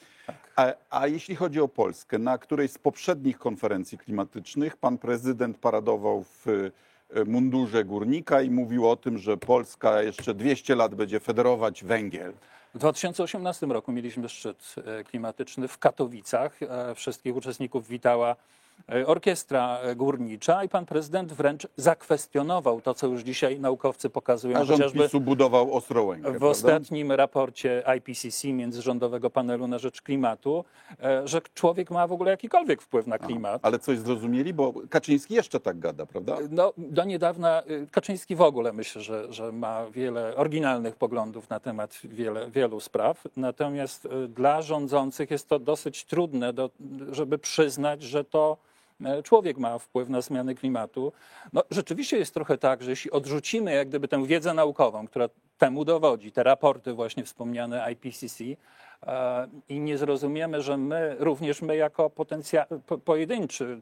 A, 0.60 0.74
a 0.90 1.08
jeśli 1.08 1.36
chodzi 1.36 1.62
o 1.62 1.68
Polskę, 1.68 2.18
na 2.18 2.38
którejś 2.38 2.72
z 2.72 2.78
poprzednich 2.78 3.38
konferencji 3.38 3.98
klimatycznych 3.98 4.78
pan 4.78 4.98
prezydent 4.98 5.58
paradował 5.58 6.24
w 6.24 6.48
e, 6.48 7.26
mundurze 7.26 7.86
górnika 7.86 8.42
i 8.42 8.50
mówił 8.50 8.90
o 8.90 8.96
tym, 8.96 9.18
że 9.18 9.38
Polska 9.38 10.02
jeszcze 10.02 10.34
200 10.34 10.76
lat 10.76 10.96
będzie 10.96 11.20
federować 11.20 11.84
węgiel. 11.84 12.34
W 12.74 12.78
2018 12.78 13.66
roku 13.66 13.92
mieliśmy 13.92 14.30
szczyt 14.30 14.76
e, 14.86 15.04
klimatyczny 15.04 15.68
w 15.68 15.78
Katowicach. 15.78 16.64
E, 16.64 16.96
Wszystkich 16.96 17.36
uczestników 17.36 17.88
witała 17.88 18.36
orkiestra 19.06 19.80
e, 19.80 19.96
górnicza 19.96 20.64
i 20.64 20.70
pan 20.70 20.86
prezydent 20.86 21.34
wręcz 21.34 21.68
zakwestionował 21.78 22.82
to, 22.82 22.94
co 22.94 23.08
już 23.08 23.22
dzisiaj 23.22 23.60
naukowcy 23.60 24.10
pokazują, 24.10 24.58
A 24.58 24.64
rząd 24.64 24.80
chociażby 24.80 25.04
PiSu 25.04 25.22
budował 25.22 25.74
Ostrołękę, 25.74 26.28
w 26.28 26.32
prawda? 26.32 26.48
ostatnim 26.48 27.12
raporcie 27.12 27.84
IPCC, 27.98 28.48
Międzyrządowego 28.48 29.30
Panelu 29.30 29.68
na 29.68 29.80
Rzecz 29.80 30.02
Klimatu, 30.02 30.66
e, 31.04 31.28
że 31.28 31.42
człowiek 31.54 31.92
ma 31.92 32.08
w 32.08 32.12
ogóle 32.12 32.32
jakikolwiek 32.32 32.82
wpływ 32.82 33.08
na 33.08 33.18
klimat. 33.18 33.60
Ale 33.64 33.80
coś 33.80 34.00
zrozumieli, 34.00 34.54
bo 34.54 34.74
Kaczyński 34.90 35.34
jeszcze 35.34 35.60
tak 35.60 35.80
gada, 35.80 36.06
prawda? 36.06 36.38
No, 36.50 36.74
do 36.78 37.04
niedawna 37.04 37.64
Kaczyński 37.92 38.36
w 38.36 38.42
ogóle 38.42 38.74
myślę, 38.74 39.02
że, 39.02 39.34
że 39.34 39.52
ma 39.52 39.86
wiele 39.92 40.36
oryginalnych 40.36 40.96
poglądów 40.96 41.50
na 41.50 41.60
temat 41.60 42.00
wiele, 42.04 42.52
wielu 42.52 42.80
spraw. 42.80 43.28
Natomiast 43.38 44.08
dla 44.30 44.62
rządzących 44.62 45.32
jest 45.32 45.50
to 45.50 45.60
dosyć 45.60 46.06
trudne, 46.06 46.54
do, 46.54 46.70
żeby 47.12 47.38
przyznać, 47.38 48.04
że 48.04 48.24
to 48.24 48.58
e, 48.58 48.69
człowiek 49.24 49.58
ma 49.58 49.80
wpływ 49.80 50.10
na 50.10 50.22
zmiany 50.22 50.56
klimatu. 50.56 51.12
No, 51.54 51.64
rzeczywiście 51.72 52.18
jest 52.18 52.34
trochę 52.34 52.58
tak, 52.58 52.84
że 52.84 52.90
jeśli 52.90 53.12
odrzucimy 53.12 53.74
jak 53.74 53.88
gdyby 53.90 54.08
tę 54.08 54.26
wiedzę 54.26 54.54
naukową, 54.54 55.08
która 55.08 55.30
temu 55.58 55.86
dowodzi, 55.86 56.32
te 56.32 56.44
raporty 56.44 56.94
właśnie 56.94 57.24
wspomniane 57.24 57.92
IPCC, 57.92 58.44
e, 59.04 59.48
i 59.70 59.80
nie 59.80 59.98
zrozumiemy, 59.98 60.62
że 60.62 60.78
my, 60.78 61.16
również 61.20 61.62
my 61.62 61.76
jako 61.76 62.10
potencja- 62.10 62.66
po, 62.86 62.98
pojedynczy 62.98 63.82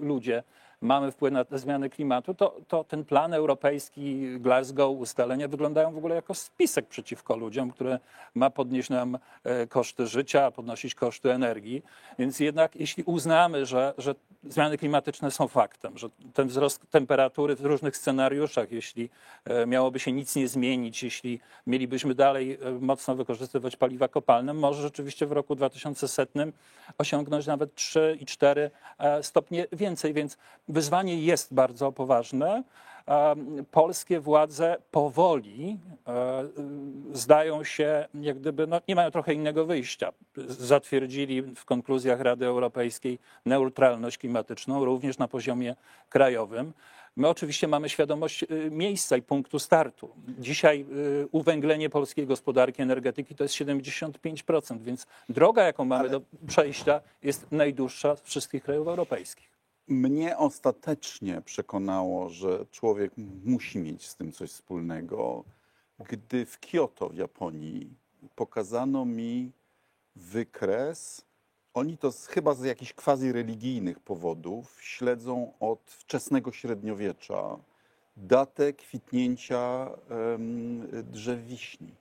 ludzie 0.00 0.42
mamy 0.80 1.12
wpływ 1.12 1.32
na 1.32 1.44
te 1.44 1.58
zmiany 1.58 1.90
klimatu, 1.90 2.34
to, 2.34 2.56
to 2.68 2.84
ten 2.84 3.04
plan 3.04 3.34
europejski, 3.34 4.38
Glasgow, 4.40 4.98
ustalenia 4.98 5.48
wyglądają 5.48 5.92
w 5.92 5.98
ogóle 5.98 6.14
jako 6.14 6.34
spisek 6.34 6.86
przeciwko 6.86 7.36
ludziom, 7.36 7.70
które 7.70 7.98
ma 8.34 8.50
podnieść 8.50 8.90
nam 8.90 9.18
e, 9.44 9.66
koszty 9.66 10.06
życia, 10.06 10.50
podnosić 10.50 10.94
koszty 10.94 11.32
energii. 11.32 11.82
Więc 12.18 12.40
jednak 12.40 12.76
jeśli 12.76 13.02
uznamy, 13.02 13.66
że, 13.66 13.94
że 13.98 14.14
zmiany 14.44 14.78
klimatyczne 14.78 15.30
są 15.30 15.48
faktem, 15.48 15.98
że 15.98 16.08
ten 16.34 16.48
wzrost 16.48 16.90
temperatury 16.90 17.56
w 17.56 17.60
różnych 17.60 17.96
scenariuszach, 17.96 18.72
jeśli 18.72 19.10
e, 19.44 19.66
miałoby 19.66 19.98
się 19.98 20.12
nic 20.12 20.36
nie 20.36 20.48
zmienić, 20.48 21.02
jeśli 21.02 21.40
mielibyśmy 21.66 22.14
dalej 22.14 22.58
e, 22.62 22.70
mocno 22.70 23.14
wykorzystywać 23.14 23.76
paliwa 23.76 24.08
kopalne, 24.08 24.54
może 24.54 24.82
rzeczywiście 24.82 25.26
w 25.26 25.32
roku 25.32 25.54
2100 25.54 26.26
osiągnąć 26.98 27.46
nawet 27.46 27.74
3 27.74 28.18
i 28.20 28.26
4 28.26 28.70
e, 28.98 29.22
stopnie 29.22 29.66
więcej, 29.72 30.14
więc 30.14 30.38
wyzwanie 30.68 31.22
jest 31.22 31.54
bardzo 31.54 31.92
poważne. 31.92 32.62
Polskie 33.70 34.20
władze 34.20 34.76
powoli 34.90 35.78
e, 36.06 36.48
zdają 37.12 37.64
się, 37.64 38.08
jak 38.14 38.38
gdyby, 38.38 38.66
no, 38.66 38.80
nie 38.88 38.94
mają 38.94 39.10
trochę 39.10 39.34
innego 39.34 39.66
wyjścia. 39.66 40.12
Zatwierdzili 40.48 41.42
w 41.42 41.64
konkluzjach 41.64 42.20
Rady 42.20 42.46
Europejskiej 42.46 43.18
neutralność 43.46 44.18
klimatyczną, 44.18 44.84
również 44.84 45.18
na 45.18 45.28
poziomie 45.28 45.76
krajowym. 46.08 46.72
My 47.16 47.28
oczywiście 47.28 47.68
mamy 47.68 47.88
świadomość 47.88 48.42
y, 48.42 48.70
miejsca 48.70 49.16
i 49.16 49.22
punktu 49.22 49.58
startu. 49.58 50.10
Dzisiaj 50.38 50.86
y, 51.22 51.28
uwęglenie 51.32 51.90
polskiej 51.90 52.26
gospodarki, 52.26 52.82
energetyki 52.82 53.34
to 53.34 53.44
jest 53.44 53.54
75%, 53.54 54.82
więc 54.82 55.06
droga, 55.28 55.62
jaką 55.62 55.84
mamy 55.84 56.08
do 56.08 56.20
przejścia, 56.46 57.00
jest 57.22 57.52
najdłuższa 57.52 58.16
z 58.16 58.22
wszystkich 58.22 58.62
krajów 58.62 58.88
europejskich. 58.88 59.57
Mnie 59.88 60.36
ostatecznie 60.36 61.40
przekonało, 61.40 62.28
że 62.28 62.66
człowiek 62.70 63.12
musi 63.44 63.78
mieć 63.78 64.08
z 64.08 64.16
tym 64.16 64.32
coś 64.32 64.50
wspólnego, 64.50 65.44
gdy 65.98 66.46
w 66.46 66.58
Kyoto 66.58 67.08
w 67.08 67.16
Japonii 67.16 67.94
pokazano 68.34 69.04
mi 69.04 69.52
wykres. 70.16 71.24
Oni 71.74 71.98
to 71.98 72.12
z, 72.12 72.26
chyba 72.26 72.54
z 72.54 72.64
jakichś 72.64 72.92
quasi 72.92 73.32
religijnych 73.32 74.00
powodów 74.00 74.78
śledzą 74.82 75.52
od 75.60 75.80
wczesnego 75.90 76.52
średniowiecza 76.52 77.58
datę 78.16 78.72
kwitnięcia 78.72 79.90
em, 80.34 80.88
drzew 81.02 81.44
wiśni. 81.44 81.94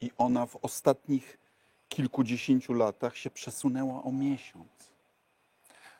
I 0.00 0.10
ona 0.18 0.46
w 0.46 0.56
ostatnich 0.56 1.38
kilkudziesięciu 1.88 2.72
latach 2.72 3.16
się 3.16 3.30
przesunęła 3.30 4.02
o 4.02 4.12
miesiąc. 4.12 4.91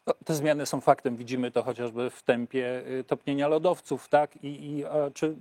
No, 0.06 0.14
te 0.24 0.34
zmiany 0.34 0.66
są 0.66 0.80
faktem. 0.80 1.16
Widzimy 1.16 1.50
to 1.50 1.62
chociażby 1.62 2.10
w 2.10 2.22
tempie 2.22 2.82
y, 3.00 3.04
topnienia 3.04 3.48
lodowców, 3.48 4.08
tak? 4.08 4.36
I, 4.36 4.48
i 4.48 4.84
czy 5.14 5.36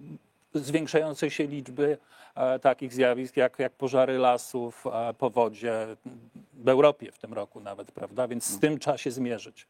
zwiększającej 0.54 1.32
się 1.32 1.48
liczby 1.48 1.98
takich 2.62 2.94
zjawisk 2.94 3.38
jak, 3.38 3.60
jak 3.60 3.74
pożary 3.74 4.18
lasów, 4.18 4.86
powodzie 5.18 5.88
w 6.54 6.70
Europie 6.70 7.12
w 7.12 7.18
tym 7.18 7.34
roku 7.34 7.60
nawet, 7.60 7.92
prawda? 7.92 8.28
Więc 8.28 8.46
z 8.46 8.60
tym 8.60 8.80
trzeba 8.80 8.98
się 8.98 9.12
zmierzyć. 9.12 9.68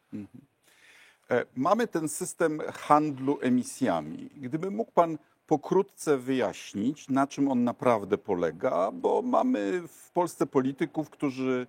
E, 1.29 1.45
Mamy 1.55 1.88
ten 1.88 2.10
system 2.10 2.62
handlu 2.74 3.39
emisjami. 3.41 4.29
Gdyby 4.38 4.71
mógł 4.71 4.91
Pan 4.91 5.17
pokrótce 5.48 6.17
wyjaśnić, 6.17 7.10
na 7.10 7.27
czym 7.27 7.51
on 7.51 7.63
naprawdę 7.63 8.17
polega, 8.17 8.91
bo 8.91 9.21
mamy 9.21 9.83
w 9.88 10.12
Polsce 10.12 10.45
polityków, 10.45 11.10
którzy 11.10 11.67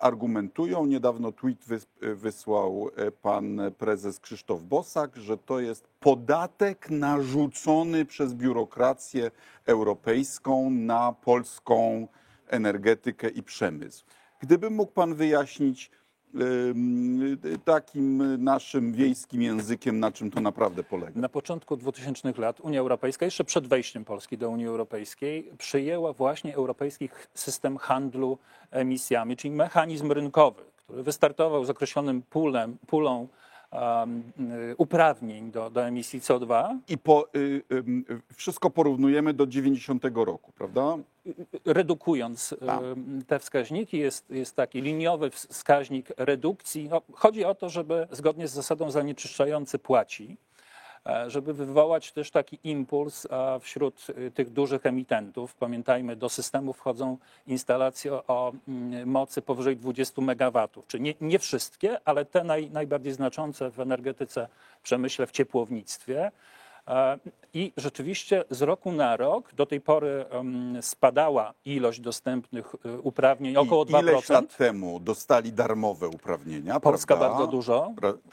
argumentują. 0.00 0.86
Niedawno 0.86 1.32
tweet 1.32 1.58
e, 2.00 2.14
wysłał 2.14 2.90
e, 2.96 3.10
pan 3.10 3.60
prezes 3.78 4.20
Krzysztof 4.20 4.62
Bosak, 4.62 5.16
że 5.16 5.38
to 5.38 5.60
jest 5.60 5.88
podatek 6.00 6.90
narzucony 6.90 8.04
przez 8.04 8.34
biurokrację 8.34 9.30
europejską 9.66 10.70
na 10.70 11.12
polską 11.12 12.08
energetykę 12.48 13.28
i 13.28 13.42
przemysł. 13.42 14.04
Gdyby 14.40 14.70
mógł 14.70 14.92
pan 14.92 15.14
wyjaśnić 15.14 15.90
takim 17.64 18.44
naszym 18.44 18.92
wiejskim 18.92 19.42
językiem, 19.42 20.00
na 20.00 20.12
czym 20.12 20.30
to 20.30 20.40
naprawdę 20.40 20.82
polega. 20.82 21.20
Na 21.20 21.28
początku 21.28 21.76
2000 21.76 22.32
lat 22.38 22.60
Unia 22.60 22.80
Europejska, 22.80 23.24
jeszcze 23.24 23.44
przed 23.44 23.66
wejściem 23.66 24.04
Polski 24.04 24.38
do 24.38 24.50
Unii 24.50 24.66
Europejskiej, 24.66 25.52
przyjęła 25.58 26.12
właśnie 26.12 26.54
europejski 26.54 27.08
system 27.34 27.76
handlu 27.76 28.38
emisjami, 28.70 29.36
czyli 29.36 29.54
mechanizm 29.54 30.12
rynkowy, 30.12 30.62
który 30.76 31.02
wystartował 31.02 31.64
z 31.64 31.70
określonym 31.70 32.22
pulem, 32.22 32.76
pulą 32.86 33.28
um, 33.72 34.22
y, 34.70 34.74
uprawnień 34.76 35.50
do, 35.50 35.70
do 35.70 35.84
emisji 35.86 36.20
CO2, 36.20 36.78
I 36.88 36.98
po, 36.98 37.28
y, 37.36 37.62
ym, 37.72 38.04
wszystko 38.36 38.70
porównujemy 38.70 39.34
do 39.34 39.46
90 39.46 40.04
roku, 40.14 40.52
prawda? 40.52 40.96
redukując 41.64 42.54
Tak. 42.66 42.82
em, 42.82 43.22
te 43.26 43.38
wskaźniki, 43.38 43.98
jest, 43.98 44.30
jest 44.30 44.56
taki 44.56 44.80
liniowy 44.82 45.30
ws- 45.30 45.46
wskaźnik 45.48 46.08
redukcji. 46.16 46.90
Chodzi 47.12 47.44
o 47.44 47.54
to, 47.54 47.68
żeby 47.68 48.06
zgodnie 48.10 48.48
z 48.48 48.52
zasadą 48.52 48.90
zanieczyszczający 48.90 49.78
płaci, 49.78 50.36
żeby 51.26 51.54
wywołać 51.54 52.12
też 52.12 52.30
taki 52.30 52.58
impuls 52.64 53.26
e, 53.30 53.60
wśród 53.60 54.06
y, 54.18 54.30
tych 54.30 54.50
dużych 54.50 54.86
emitentów. 54.86 55.54
Pamiętajmy, 55.54 56.16
do 56.16 56.28
systemu 56.28 56.72
wchodzą 56.72 57.16
instalacje 57.46 58.12
o- 58.12 58.24
o 58.28 58.52
mm, 58.68 59.08
mocy 59.08 59.42
powyżej 59.42 59.76
20 59.76 60.22
MW, 60.22 60.68
czyli 60.88 61.02
nie, 61.02 61.14
nie 61.20 61.38
wszystkie, 61.38 61.98
ale 62.04 62.24
te 62.24 62.44
naj, 62.44 62.70
najbardziej 62.70 63.12
znaczące 63.12 63.70
w 63.70 63.80
energetyce, 63.80 64.48
przemyśle, 64.82 65.26
w 65.26 65.30
ciepłownictwie. 65.32 66.30
E, 66.88 67.18
I 67.54 67.72
rzeczywiście 67.76 68.44
z 68.50 68.62
roku 68.62 68.92
na 68.92 69.16
rok 69.16 69.54
do 69.54 69.66
tej 69.66 69.80
pory 69.80 70.24
spadała 70.80 71.54
ilość 71.64 72.00
dostępnych 72.00 72.74
y, 72.86 73.00
uprawnień 73.00 73.56
około 73.56 73.84
I 73.84 73.90
ileś 73.90 74.26
2%. 74.26 74.32
lat 74.32 74.56
temu 74.56 75.00
dostali 75.00 75.52
darmowe 75.52 76.08
uprawnienia, 76.08 76.80
Polska 76.80 77.16
prawda? 77.16 77.28
bardzo 77.28 77.52
dużo. 77.52 77.92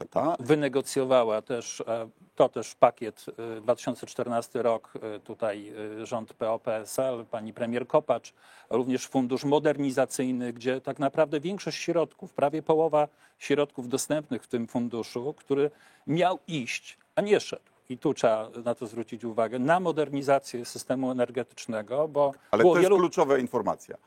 Ta. 0.09 0.35
Wynegocjowała 0.39 1.41
też, 1.41 1.81
e, 1.81 2.09
to 2.35 2.49
też 2.49 2.75
pakiet 2.75 3.25
e, 3.57 3.61
2014 3.61 4.61
rok, 4.61 4.93
e, 5.01 5.19
tutaj 5.19 5.73
e, 6.01 6.05
rząd 6.05 6.33
PO-PSL, 6.33 7.25
pani 7.31 7.53
premier 7.53 7.87
Kopacz, 7.87 8.33
również 8.69 9.07
fundusz 9.07 9.43
modernizacyjny, 9.43 10.53
gdzie 10.53 10.81
tak 10.81 10.99
naprawdę 10.99 11.39
większość 11.39 11.77
środków, 11.77 12.33
prawie 12.33 12.61
połowa 12.63 13.07
środków 13.37 13.89
dostępnych 13.89 14.43
w 14.43 14.47
tym 14.47 14.67
funduszu, 14.67 15.33
który 15.37 15.71
miał 16.07 16.39
iść, 16.47 16.97
a 17.15 17.21
nie 17.21 17.39
szedł. 17.39 17.78
I 17.89 17.97
tu 17.97 18.13
trzeba 18.13 18.49
na 18.65 18.75
to 18.75 18.87
zwrócić 18.87 19.25
uwagę, 19.25 19.59
na 19.59 19.79
modernizację 19.79 20.65
systemu 20.65 21.11
energetycznego, 21.11 22.07
bo 22.07 22.33
Ale 22.51 22.63
to 22.63 22.69
jest 22.69 22.81
wielu 22.81 22.97
kluczowa 22.97 23.37
informacja. 23.37 23.97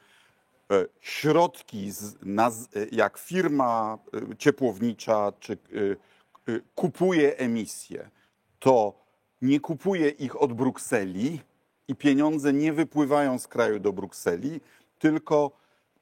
E, 0.70 0.86
Środki, 1.00 1.90
z, 1.90 2.16
na, 2.22 2.48
e, 2.48 2.50
jak 2.92 3.18
firma 3.18 3.98
e, 4.32 4.36
ciepłownicza 4.36 5.32
czy 5.40 5.58
kupuje 6.74 7.36
emisje, 7.36 8.10
to 8.58 8.94
nie 9.42 9.60
kupuje 9.60 10.08
ich 10.08 10.42
od 10.42 10.52
Brukseli 10.52 11.40
i 11.88 11.94
pieniądze 11.94 12.52
nie 12.52 12.72
wypływają 12.72 13.38
z 13.38 13.48
kraju 13.48 13.78
do 13.78 13.92
Brukseli, 13.92 14.60
tylko 14.98 15.50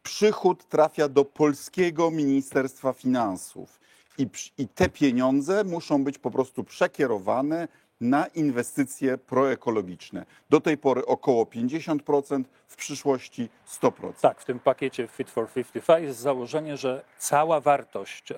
przychód 0.03 0.69
trafia 0.69 1.09
do 1.09 1.25
polskiego 1.25 2.11
Ministerstwa 2.11 2.93
Finansów 2.93 3.81
i, 4.21 4.29
i 4.59 4.69
te 4.69 4.89
pieniądze 4.89 5.65
muszą 5.65 6.05
być 6.05 6.19
po 6.19 6.31
prostu 6.31 6.65
przekierowane 6.65 7.69
na 8.01 8.27
inwestycje 8.27 9.19
proekologiczne. 9.19 10.27
Do 10.51 10.61
tej 10.61 10.79
pory 10.79 11.07
około 11.07 11.45
50%, 11.45 12.45
w 12.67 12.77
przyszłości 12.77 13.49
100%. 13.69 14.13
Tak, 14.21 14.41
w 14.41 14.45
tym 14.45 14.59
pakiecie 14.59 15.07
Fit 15.07 15.31
for 15.31 15.49
55 15.53 16.03
jest 16.03 16.19
założenie, 16.19 16.77
że 16.77 17.05
cała 17.19 17.61
wartość 17.61 18.33
e, 18.33 18.37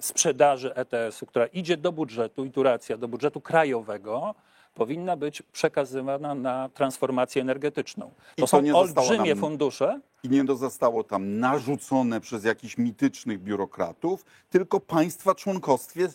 sprzedaży 0.00 0.74
ETS-u, 0.74 1.26
która 1.26 1.46
idzie 1.46 1.76
do 1.76 1.92
budżetu, 1.92 2.44
i 2.44 2.50
do 2.98 3.08
budżetu 3.08 3.40
krajowego, 3.40 4.34
powinna 4.74 5.16
być 5.16 5.42
przekazywana 5.42 6.34
na 6.34 6.68
transformację 6.74 7.42
energetyczną. 7.42 8.10
To 8.36 8.46
są 8.46 8.62
olbrzymie 8.74 9.30
nam- 9.34 9.38
fundusze, 9.38 10.00
I 10.22 10.28
nie 10.28 10.44
zostało 10.56 11.04
tam 11.04 11.38
narzucone 11.38 12.20
przez 12.20 12.44
jakichś 12.44 12.78
mitycznych 12.78 13.42
biurokratów, 13.42 14.24
tylko 14.50 14.80
państwa 14.80 15.34
członkowskie 15.34 16.08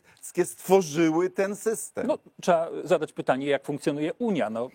stworzyły 0.46 1.30
ten 1.30 1.56
system. 1.56 2.08
No, 2.08 2.18
trzeba 2.42 2.70
zadać 2.84 3.14
pytanie, 3.14 3.48
jak 3.48 3.66
funkcjonuje 3.66 4.14
Unia. 4.14 4.50
No, 4.50 4.66
y, 4.68 4.70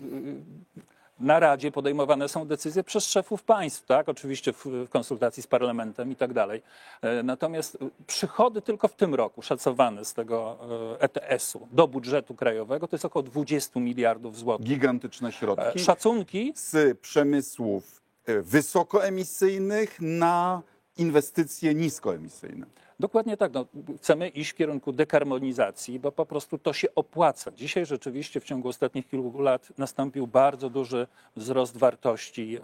na 1.21 1.41
Radzie 1.41 1.73
podejmowane 1.73 2.29
są 2.29 2.47
decyzje 2.47 2.85
przez 2.85 3.05
szefów 3.05 3.43
państw, 3.43 3.87
tak? 3.87 4.09
oczywiście 4.09 4.53
w, 4.53 4.67
w 4.67 4.89
konsultacji 4.89 5.43
z 5.43 5.47
parlamentem 5.47 6.13
i 6.13 6.17
tak 6.17 6.33
dalej. 6.33 6.63
E, 7.03 7.23
Natomiast 7.23 7.79
przychody 8.07 8.63
tylko 8.63 8.89
w 8.89 8.95
tym 8.95 9.15
roku 9.15 9.43
szacowane 9.43 10.05
z 10.05 10.15
tego 10.15 10.59
e, 11.01 11.03
ETS-u 11.03 11.69
do 11.73 11.89
budżetu 11.89 12.35
krajowego 12.35 12.89
to 12.89 12.97
jest 12.97 13.05
około 13.05 13.23
20 13.23 13.81
miliardów 13.81 14.39
złotych. 14.39 14.67
Gigantyczne 14.67 15.29
E, 15.29 15.33
środki 15.33 15.79
Szacunki 15.79 16.53
z 16.57 16.99
przemysłów 16.99 18.03
e, 18.27 18.41
wysokoemisyjnych 18.43 19.97
na 20.01 20.63
inwestycje 20.97 21.75
niskoemisyjne. 21.75 22.67
Dokładnie 23.01 23.37
tak. 23.37 23.53
No, 23.53 23.67
chcemy 23.99 24.29
iść 24.29 24.51
w 24.51 24.55
kierunku 24.55 24.93
dekarbonizacji, 24.93 26.01
bo 26.01 26.13
po 26.13 26.27
prostu 26.27 26.59
to 26.59 26.73
się 26.73 26.89
opłaca. 26.95 27.51
Dzisiaj 27.51 27.87
rzeczywiście 27.87 28.41
w 28.41 28.45
ciągu 28.45 28.69
ostatnich 28.69 29.09
kilku 29.09 29.41
lat 29.41 29.69
nastąpił 29.79 30.27
bardzo 30.27 30.71
duży 30.71 31.07
wzrost 31.37 31.77
wartości 31.77 32.59
e, 32.59 32.61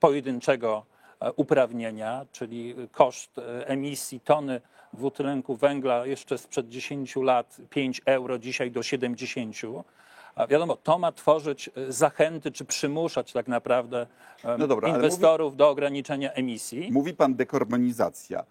pojedynczego 0.00 0.84
e, 1.20 1.32
uprawnienia, 1.32 2.26
czyli 2.32 2.74
koszt 2.92 3.38
e, 3.38 3.68
emisji 3.68 4.20
tony 4.20 4.60
dwutlenku 4.92 5.56
węgla 5.56 6.06
jeszcze 6.06 6.38
sprzed 6.38 6.68
10 6.68 7.16
lat 7.16 7.56
5 7.70 8.02
euro, 8.06 8.38
dzisiaj 8.38 8.70
do 8.70 8.82
70. 8.82 9.56
A 10.34 10.46
wiadomo, 10.46 10.76
to 10.76 10.98
ma 10.98 11.12
tworzyć 11.12 11.70
zachęty, 11.88 12.52
czy 12.52 12.64
przymuszać 12.64 13.32
tak 13.32 13.48
naprawdę 13.48 14.06
No 14.58 14.66
dobra, 14.66 14.88
inwestorów 14.88 15.56
do 15.56 15.68
ograniczenia 15.68 16.32
emisji. 16.32 16.88
Mówi 16.92 17.14
pan 17.14 17.34
dekarbonizacja, 17.34 18.44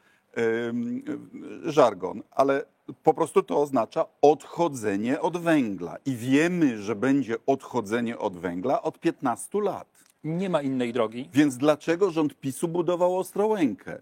żargon, 1.63 2.23
ale 2.31 2.65
po 3.03 3.13
prostu 3.13 3.43
to 3.43 3.61
oznacza 3.61 4.05
odchodzenie 4.21 5.21
od 5.21 5.37
węgla. 5.37 5.97
I 6.05 6.15
wiemy, 6.15 6.81
że 6.81 6.95
będzie 6.95 7.35
odchodzenie 7.45 8.17
od 8.17 8.37
węgla 8.37 8.81
od 8.81 8.99
15 8.99 9.61
lat. 9.61 9.87
Nie 10.23 10.49
ma 10.49 10.61
innej 10.61 10.93
drogi. 10.93 11.29
Więc 11.33 11.57
dlaczego 11.57 12.11
rząd 12.11 12.39
PiSu 12.39 12.67
budował 12.67 13.17
Ostrołękę? 13.17 13.99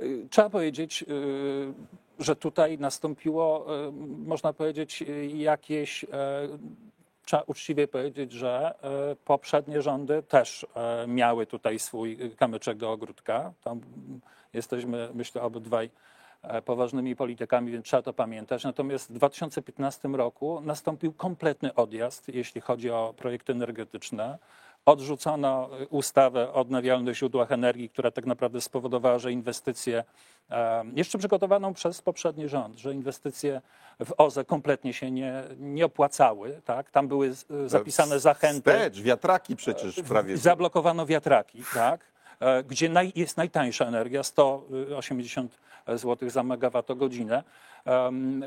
Y, 0.00 0.26
Trzeba 0.30 0.50
powiedzieć, 0.50 1.04
y, 1.08 1.74
że 2.18 2.36
tutaj 2.36 2.78
nastąpiło, 2.78 3.66
y, 3.88 3.92
można 4.26 4.52
powiedzieć, 4.52 5.04
jakieś. 5.34 6.06
Trzeba 7.28 7.42
uczciwie 7.46 7.88
powiedzieć, 7.88 8.32
że 8.32 8.74
y, 9.12 9.16
poprzednie 9.16 9.82
rządy 9.82 10.22
też 10.22 10.62
y, 10.62 11.08
miały 11.08 11.46
tutaj 11.46 11.78
swój 11.78 12.12
y, 12.12 12.36
kamyczek 12.36 12.78
do 12.78 12.92
ogródka. 12.92 13.52
Tam 13.64 13.80
jesteśmy, 14.52 15.08
myślę, 15.14 15.42
obydwaj 15.42 15.90
e, 16.42 16.62
poważnymi 16.62 17.16
politykami, 17.16 17.72
więc 17.72 17.86
trzeba 17.86 18.02
to 18.02 18.12
pamiętać. 18.12 18.64
Natomiast 18.64 19.10
w 19.10 19.12
2015 19.12 20.08
roku 20.08 20.60
nastąpił 20.60 21.12
kompletny 21.12 21.74
odjazd, 21.74 22.28
jeśli 22.28 22.60
chodzi 22.60 22.90
o 22.90 23.14
projekty 23.16 23.52
energetyczne. 23.52 24.38
Odrzucono 24.86 25.70
ustawę 25.90 26.48
o 26.48 26.54
odnawialnych 26.54 27.16
źródłach 27.16 27.52
energii, 27.52 27.88
która 27.88 28.10
tak 28.10 28.26
naprawdę 28.26 28.60
spowodowała, 28.60 29.18
że 29.18 29.32
inwestycje, 29.32 29.98
e, 29.98 30.04
jeszcze 30.94 31.18
przygotowaną 31.18 31.74
przez 31.74 32.02
poprzedni 32.02 32.48
rząd, 32.48 32.78
że 32.78 32.94
inwestycje 32.94 33.60
w 34.04 34.12
OZE 34.16 34.44
kompletnie 34.44 34.92
się 34.92 35.10
nie, 35.10 35.42
nie 35.58 35.84
opłacały. 35.84 36.60
Tak? 36.64 36.90
Tam 36.90 37.08
były 37.08 37.26
y, 37.50 37.68
zapisane 37.68 38.20
zachęty. 38.20 38.70
Wstecz, 38.70 39.00
wiatraki 39.00 39.56
przecież 39.56 40.00
prawie. 40.08 40.36
Zablokowano 40.36 41.06
wiatraki, 41.06 41.62
tak? 41.74 42.00
E, 42.40 42.62
gdzie 42.62 42.88
naj, 42.88 43.12
jest 43.14 43.36
najtańsza 43.36 43.86
energia, 43.86 44.22
180 44.22 45.58
zł 45.94 46.30
za 46.30 46.42
megawattogodzinę. 46.42 47.42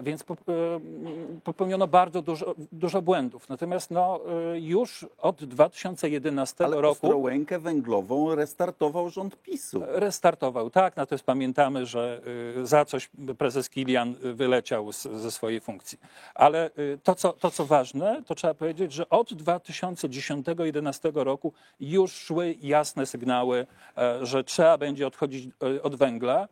Więc 0.04 0.22
em, 0.22 1.42
popełniono 1.44 1.88
bardzo 1.88 2.22
dużo, 2.22 2.56
dużo 2.72 3.02
błędów. 3.02 3.50
Natomiast 3.50 3.92
no, 3.92 4.20
e, 4.54 4.60
już 4.60 5.06
od 5.18 5.46
2011 5.46 6.66
Ale 6.66 6.82
roku 6.82 6.92
Ostrołękę 6.92 7.60
węglową 7.60 8.36
restartował 8.36 9.10
rząd 9.10 9.42
PiSu. 9.42 9.84
restartował, 9.88 10.70
tak, 10.70 10.98
natomiast 10.98 11.26
pamiętamy, 11.26 11.86
że 11.86 12.22
za 12.64 12.86
coś 12.86 13.10
prezes 13.38 13.70
Kilian 13.70 14.16
wyleciał 14.22 14.92
z, 14.92 15.02
ze 15.02 15.32
swojej 15.32 15.60
funkcji. 15.60 15.98
Ale 16.36 16.70
to 17.04 17.16
co, 17.16 17.34
to, 17.34 17.52
co 17.52 17.66
ważne, 17.66 18.24
to 18.26 18.36
trzeba 18.36 18.54
powiedzieć, 18.54 18.94
że 18.94 19.10
od 19.10 19.32
2010-2011 19.32 21.12
roku 21.14 21.54
już 21.80 22.12
szły 22.12 22.56
jasne 22.62 23.06
sygnały, 23.06 23.68
e, 23.98 24.26
że 24.26 24.44
trzeba 24.44 24.78
będzie 24.78 25.08
odchodzić 25.08 25.50
e, 25.78 25.84
od 25.84 25.96
węgla. 25.96 26.48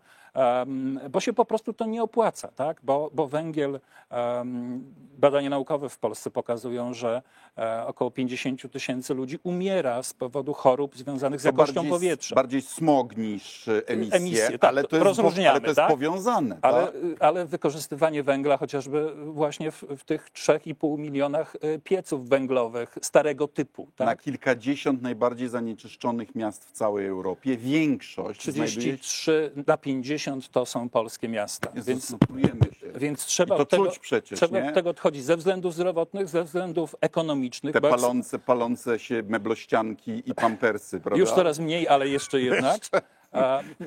Bo 1.10 1.20
się 1.20 1.34
po 1.34 1.46
prostu 1.46 1.74
to 1.74 1.86
nie 1.86 2.04
opłaca, 2.04 2.48
tak? 2.48 2.78
bo, 2.84 3.10
bo 3.14 3.28
węgiel, 3.28 3.80
badania 5.18 5.50
naukowe 5.50 5.90
w 5.90 5.98
Polsce 5.98 6.32
pokazują, 6.32 6.94
że 6.94 7.22
e, 7.58 7.86
około 7.88 8.12
50 8.12 8.72
tysięcy 8.72 9.14
ludzi 9.14 9.40
umiera 9.44 10.04
z 10.04 10.14
powodu 10.14 10.54
chorób 10.54 10.98
związanych 10.98 11.42
z 11.42 11.44
jakością 11.44 11.74
bardziej, 11.74 11.92
powietrza. 11.92 12.36
bardziej 12.36 12.62
smog 12.62 13.18
niż 13.18 13.68
e, 13.68 13.88
emisje, 13.88 14.16
Emisje, 14.18 14.60
tak, 14.60 14.70
ale, 14.70 14.84
to 14.84 14.98
jest, 14.98 15.20
ale 15.20 15.62
to 15.62 15.68
jest 15.68 15.76
tak? 15.76 15.90
powiązane. 15.90 16.58
Ale, 16.62 16.86
tak? 16.86 16.94
ale 17.20 17.46
wykorzystywanie 17.46 18.24
węgla 18.24 18.58
chociażby 18.58 19.14
właśnie 19.26 19.72
w, 19.72 19.84
w 19.98 20.04
tych 20.04 20.32
3,5 20.32 20.98
milionach 21.00 21.56
e, 21.62 21.80
pieców 21.80 22.30
węglowych 22.30 22.98
starego 23.02 23.48
typu. 23.48 23.88
Na 24.00 24.06
Tak? 24.06 24.22
kilkadziesiąt 24.22 25.02
najbardziej 25.02 25.50
zanieczyszczonych 25.50 26.36
miast 26.36 26.66
w 26.66 26.72
całej 26.72 27.08
Europie 27.08 27.58
większość 27.58 28.44
znajduje 28.44 28.68
się... 28.70 28.98
33 28.98 29.52
na 29.68 29.78
50 29.78 30.29
to 30.52 30.66
są 30.66 30.90
polskie 30.90 31.30
miasta. 31.30 31.72
Więc, 31.76 32.16
więc 32.96 33.26
trzeba, 33.26 33.56
od 33.56 33.70
tego, 33.70 33.92
przecież, 34.02 34.40
trzeba 34.40 34.68
od 34.68 34.74
tego 34.74 34.90
odchodzić 34.90 35.24
ze 35.24 35.38
względów 35.38 35.74
zdrowotnych, 35.74 36.28
ze 36.28 36.44
względów 36.44 36.96
ekonomicznych. 37.02 37.74
Te 37.74 37.82
palące, 37.82 38.40
palące 38.40 39.00
się 39.00 39.24
meblościanki 39.28 40.24
i 40.26 40.36
pampersy, 40.36 41.00
prawda? 41.00 41.20
Już 41.20 41.30
coraz 41.30 41.60
mniej, 41.60 41.88
ale 41.88 42.08
jeszcze 42.08 42.42
jednak. 42.42 42.82
A, 42.92 43.19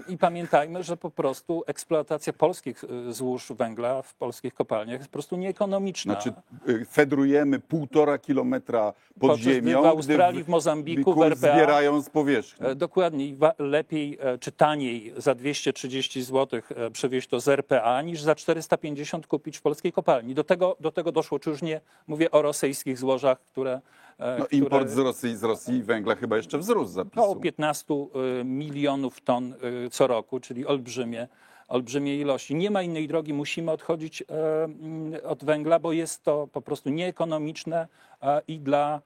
I 0.09 0.19
pamiętajmy, 0.19 0.83
że 0.83 0.97
po 0.97 1.11
prostu 1.11 1.63
eksploatacja 1.67 2.33
polskich 2.33 2.85
y, 2.85 3.13
złóż 3.13 3.53
węgla 3.53 4.03
w 4.03 4.15
polskich 4.15 4.55
kopalniach 4.55 4.99
jest 4.99 5.11
po 5.11 5.13
prostu 5.13 5.37
nieekonomiczna. 5.37 6.13
Znaczy, 6.13 6.33
y, 6.69 6.85
fedrujemy 6.85 7.59
półtora 7.61 8.19
kilometra 8.19 8.93
pod 8.93 9.31
Podczas 9.31 9.39
ziemią, 9.41 9.83
w 9.83 9.87
Australii, 9.87 10.41
gdy 10.41 10.45
w 10.45 10.49
Mozambiku, 10.49 11.15
w 11.15 11.23
RPA 11.23 11.37
zbierają 11.37 12.03
z 12.03 12.11
powierzchni. 12.11 12.67
E, 12.67 12.75
Dokładnie. 12.75 13.35
Lepiej 13.59 14.19
e, 14.21 14.39
czy 14.39 14.53
taniej 14.53 15.13
za 15.17 15.35
230 15.35 16.23
zł 16.23 16.61
e, 16.77 16.91
przewieźć 16.91 17.29
to 17.29 17.41
z 17.41 17.49
RPA 17.49 18.03
niż 18.03 18.23
za 18.23 18.35
450 18.35 19.27
kupić 19.27 19.59
w 19.59 19.63
polskiej 19.63 19.93
kopalni. 19.93 20.35
Do 20.35 20.45
tego, 20.45 20.77
do 20.81 20.93
tego 20.93 21.13
doszło, 21.13 21.39
czy 21.39 21.51
już 21.51 21.63
nie 21.63 21.81
mówię 22.07 22.31
o 22.31 22.43
rosyjskich 22.43 22.99
złożach, 22.99 23.41
które. 23.41 23.81
E, 24.23 24.39
No, 24.39 24.45
które 24.45 24.59
import 24.61 24.89
z 24.89 24.99
Rosji, 24.99 25.37
z 25.37 25.43
Rosji 25.43 25.83
węgla 25.83 26.15
chyba 26.15 26.37
jeszcze 26.37 26.59
wzrósł 26.59 26.93
z 26.93 26.99
około 26.99 27.27
zapisu. 27.27 27.41
15 27.41 27.95
e, 27.95 28.45
milionów 28.45 29.21
ton 29.21 29.53
e, 29.53 29.91
co 29.91 30.07
roku, 30.07 30.41
czyli 30.41 30.67
olbrzymie, 30.67 31.29
olbrzymie 31.69 32.21
ilości. 32.21 32.55
Nie 32.55 32.71
ma 32.71 32.83
innej 32.83 33.09
drogi, 33.09 33.33
musimy 33.33 33.71
odchodzić 33.71 34.23
e, 34.23 34.25
mm, 34.65 35.21
od 35.25 35.45
węgla, 35.45 35.79
bo 35.79 35.93
jest 35.93 36.23
to 36.23 36.47
po 36.53 36.63
prostu 36.63 36.91
nieekonomiczne 36.91 37.89
e, 38.23 38.43
i 38.49 38.61
dla, 38.61 39.01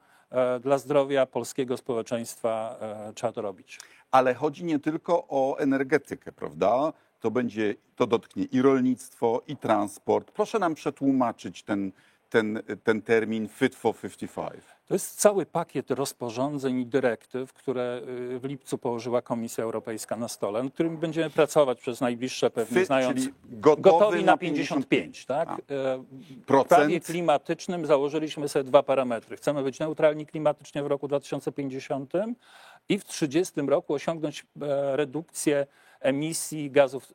dla 0.61 0.77
zdrowia 0.77 1.25
polskiego 1.25 1.77
społeczeństwa 1.77 2.79
trzeba 3.15 3.33
to 3.33 3.41
robić. 3.41 3.79
Ale 4.11 4.33
chodzi 4.33 4.63
nie 4.63 4.79
tylko 4.79 5.25
o 5.29 5.57
energetykę, 5.59 6.31
prawda? 6.31 6.93
To 7.19 7.31
będzie, 7.31 7.75
to 7.95 8.07
dotknie 8.07 8.43
i 8.43 8.61
rolnictwo, 8.61 9.41
i 9.47 9.57
transport. 9.57 10.31
Proszę 10.31 10.59
nam 10.59 10.75
przetłumaczyć 10.75 11.63
ten, 11.63 11.91
ten, 12.29 12.63
ten 12.83 13.01
termin 13.01 13.47
Fit 13.47 13.75
for 13.75 13.95
55. 13.95 14.76
To 14.87 14.95
jest 14.95 15.19
cały 15.19 15.45
pakiet 15.45 15.91
rozporządzeń 15.91 16.79
i 16.79 16.85
dyrektyw, 16.85 17.53
które 17.53 18.01
y, 18.35 18.39
w 18.39 18.45
lipcu 18.45 18.77
położyła 18.77 19.21
Komisja 19.21 19.63
Europejska 19.63 20.17
na 20.17 20.27
stole, 20.27 20.63
nad 20.63 20.73
którym 20.73 20.97
będziemy 20.97 21.29
pracować 21.29 21.79
przez 21.79 22.01
najbliższe 22.01 22.49
pewnie, 22.49 22.77
Fit, 22.77 22.87
znając. 22.87 23.29
Gotowi 23.77 24.23
na 24.23 24.37
55, 24.37 25.25
tak? 25.25 25.49
E, 25.49 25.55
W 26.47 26.65
prawie 26.67 26.99
klimatycznym 26.99 27.85
założyliśmy 27.85 28.49
sobie 28.49 28.63
dwa 28.63 28.83
parametry. 28.83 29.37
Chcemy 29.37 29.63
być 29.63 29.79
neutralni 29.79 30.25
klimatycznie 30.25 30.83
w 30.83 30.87
roku 30.87 31.07
2050 31.07 32.13
i 32.89 32.99
w 32.99 33.05
30 33.05 33.61
roku 33.61 33.93
osiągnąć 33.93 34.45
e, 34.61 34.97
redukcję 34.97 35.67
emisji 35.99 36.71
gazów 36.71 37.13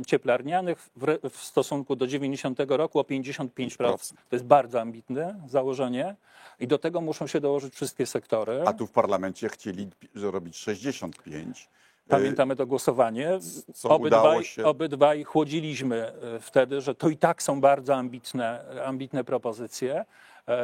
e, 0.00 0.04
cieplarnianych 0.04 0.90
w, 1.30 1.36
stosunku 1.36 1.96
do 1.96 2.06
90 2.06 2.58
roku 2.68 2.98
o 2.98 3.02
55%. 3.02 4.14
To 4.28 4.36
jest 4.36 4.44
bardzo 4.44 4.80
ambitne 4.80 5.40
założenie 5.48 6.16
i 6.60 6.66
do 6.66 6.78
tego 6.78 7.00
muszą 7.00 7.26
się 7.26 7.40
dołożyć 7.40 7.74
wszystkie 7.74 8.06
sektory. 8.06 8.62
A 8.66 8.72
tu 8.72 8.86
w 8.86 8.92
parlamencie 8.92 9.48
chcieli 9.48 9.86
pi- 9.86 10.08
robić 10.14 10.56
65. 10.56 11.68
Pamiętamy 12.08 12.56
to 12.56 12.66
głosowanie. 12.66 13.38
co 13.74 13.88
Obydwaj, 13.88 14.44
się. 14.44 14.64
obydwaj 14.64 15.24
chłodziliśmy 15.24 15.96
e, 15.96 16.40
wtedy, 16.40 16.80
że 16.80 16.94
to 16.94 17.08
i 17.08 17.16
tak 17.16 17.42
są 17.42 17.60
bardzo 17.60 17.94
ambitne, 17.96 18.64
ambitne 18.84 19.24
propozycje, 19.24 19.94
e, 19.94 20.04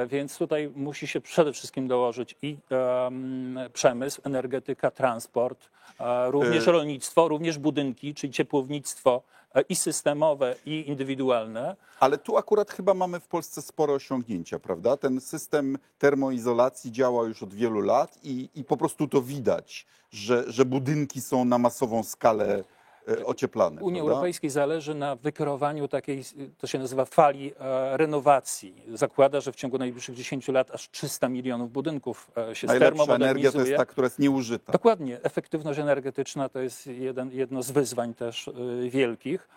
więc 0.07 0.38
tutaj 0.38 0.72
musi 0.77 1.07
się 1.07 1.20
przede 1.20 1.53
wszystkim 1.53 1.88
dołożyć 1.88 2.35
i 2.42 2.57
em, 2.70 3.59
przemysł, 3.72 4.20
energetyka, 4.25 4.90
transport, 4.90 5.70
e, 6.01 6.31
również 6.31 6.68
E- 6.68 6.72
rolnictwo, 6.72 7.29
również 7.29 7.59
budynki, 7.59 8.14
czyli 8.14 8.33
ciepłownictwo 8.33 9.22
e, 9.55 9.61
i 9.61 9.77
systemowe, 9.77 10.55
i 10.66 10.88
indywidualne. 10.88 11.77
Ale 12.01 12.18
tu 12.18 12.37
akurat 12.37 12.70
chyba 12.70 12.94
mamy 12.94 13.20
w 13.20 13.29
Polsce 13.29 13.62
spore 13.62 13.92
osiągnięcia, 13.92 14.59
prawda? 14.59 14.96
Ten 14.96 15.20
system 15.20 15.79
termoizolacji 15.99 16.92
działa 16.92 17.25
już 17.25 17.42
od 17.42 17.55
wielu 17.55 17.81
lat 17.81 18.18
i, 18.22 18.49
i 18.55 18.64
po 18.64 18.77
prostu 18.77 19.09
to 19.09 19.22
widać, 19.22 19.87
że, 20.11 20.44
że 20.53 20.64
budynki 20.64 21.20
są 21.20 21.44
na 21.44 21.59
masową 21.59 22.03
skalę 22.03 22.64
e, 23.09 23.25
ocieplane. 23.25 23.83
Unii 23.83 24.01
prawda? 24.01 24.12
Europejskiej 24.12 24.51
zależy 24.51 24.95
na 24.95 25.16
wykreowaniu 25.16 25.88
takiej, 25.88 26.23
to 26.59 26.66
się 26.66 26.79
nazywa 26.79 27.05
fali 27.05 27.53
e, 27.61 27.97
renowacji. 27.97 28.75
Zakłada, 28.95 29.40
że 29.40 29.53
w 29.53 29.57
ciągu 29.57 29.79
najbliższych 29.79 30.14
10 30.14 30.49
lat 30.49 30.71
aż 30.71 30.90
300 30.90 31.29
milionów 31.29 31.73
budynków 31.73 32.31
e, 32.51 32.55
się 32.55 32.66
Najlepsza 32.66 33.14
energia 33.14 33.53
to 33.53 33.61
jest 33.61 33.77
ta, 33.77 33.87
która 33.87 34.07
jest 34.07 34.19
nieużyta. 34.19 34.73
Dokładnie. 34.73 35.23
Efektywność 35.23 35.79
energetyczna 35.79 36.49
to 36.49 36.61
jest 36.61 36.87
jeden, 36.87 37.31
jedno 37.33 37.62
z 37.62 37.71
wyzwań 37.71 38.14
też 38.14 38.51
wielkich. 38.88 39.49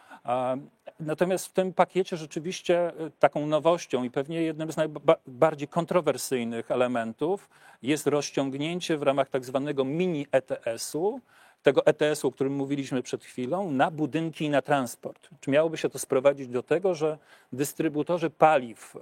Natomiast 0.99 1.45
w 1.45 1.51
tym 1.51 1.73
pakiecie 1.73 2.17
rzeczywiście 2.17 2.91
taką 3.19 3.47
nowością 3.47 4.03
i 4.03 4.11
pewnie 4.11 4.41
jednym 4.41 4.71
z 4.71 4.77
najbardziej 4.77 5.67
kontrowersyjnych 5.67 6.71
elementów 6.71 7.49
jest 7.81 8.07
rozciągnięcie 8.07 8.97
w 8.97 9.03
ramach 9.03 9.29
tak 9.29 9.45
zwanego 9.45 9.85
mini 9.85 10.27
ETS-u, 10.31 11.21
tego 11.63 11.85
ETS-u, 11.85 12.27
o 12.27 12.31
którym 12.31 12.53
mówiliśmy 12.53 13.03
przed 13.03 13.23
chwilą, 13.23 13.71
na 13.71 13.91
budynki 13.91 14.45
i 14.45 14.49
na 14.49 14.61
transport. 14.61 15.29
Czy 15.39 15.51
miałoby 15.51 15.77
się 15.77 15.89
to 15.89 15.99
sprowadzić 15.99 16.47
do 16.47 16.63
tego, 16.63 16.95
że 16.95 17.17
dystrybutorzy 17.53 18.29
paliw 18.29 18.95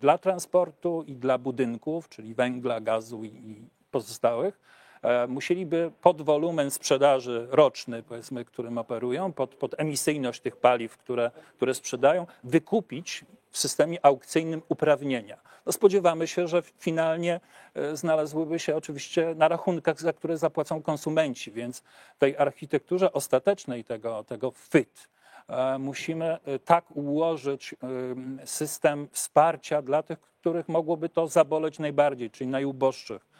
dla 0.00 0.18
transportu 0.18 1.04
i 1.06 1.16
dla 1.16 1.38
budynków, 1.38 2.08
czyli 2.08 2.34
węgla, 2.34 2.80
gazu 2.80 3.24
i, 3.24 3.28
i 3.28 3.68
pozostałych, 3.90 4.60
e, 5.02 5.26
musieliby 5.26 5.90
pod 6.00 6.22
wolumen 6.22 6.70
sprzedaży 6.70 7.46
roczny, 7.50 8.02
powiedzmy, 8.02 8.44
którym 8.44 8.78
operują, 8.78 9.32
pod, 9.32 9.54
pod 9.54 9.80
emisyjność 9.80 10.40
tych 10.40 10.56
paliw, 10.56 10.96
które, 10.96 11.30
które 11.56 11.74
sprzedają, 11.74 12.26
wykupić 12.44 13.24
w 13.50 13.58
systemie 13.58 14.06
aukcyjnym 14.06 14.62
uprawnienia. 14.68 15.38
No 15.66 15.72
spodziewamy 15.72 16.26
się, 16.26 16.48
że 16.48 16.62
finalnie 16.62 17.40
e, 17.74 17.96
znalazłyby 17.96 18.58
się 18.58 18.76
oczywiście 18.76 19.34
na 19.34 19.48
rachunkach, 19.48 20.00
za 20.00 20.12
które 20.12 20.38
zapłacą 20.38 20.82
konsumenci, 20.82 21.52
więc 21.52 21.82
tej 22.18 22.36
architekturze 22.36 23.12
ostatecznej 23.12 23.84
tego, 23.84 24.24
tego 24.24 24.52
FIT 24.56 25.08
e, 25.48 25.78
musimy 25.78 26.38
e, 26.44 26.58
tak 26.58 26.96
ułożyć 26.96 27.74
em, 27.82 28.38
system 28.44 29.08
wsparcia 29.12 29.82
dla 29.82 30.02
tych, 30.02 30.20
których 30.20 30.68
mogłoby 30.68 31.08
to 31.08 31.26
zaboleć 31.26 31.78
najbardziej, 31.78 32.30
czyli 32.30 32.50
najuboższych 32.50 33.37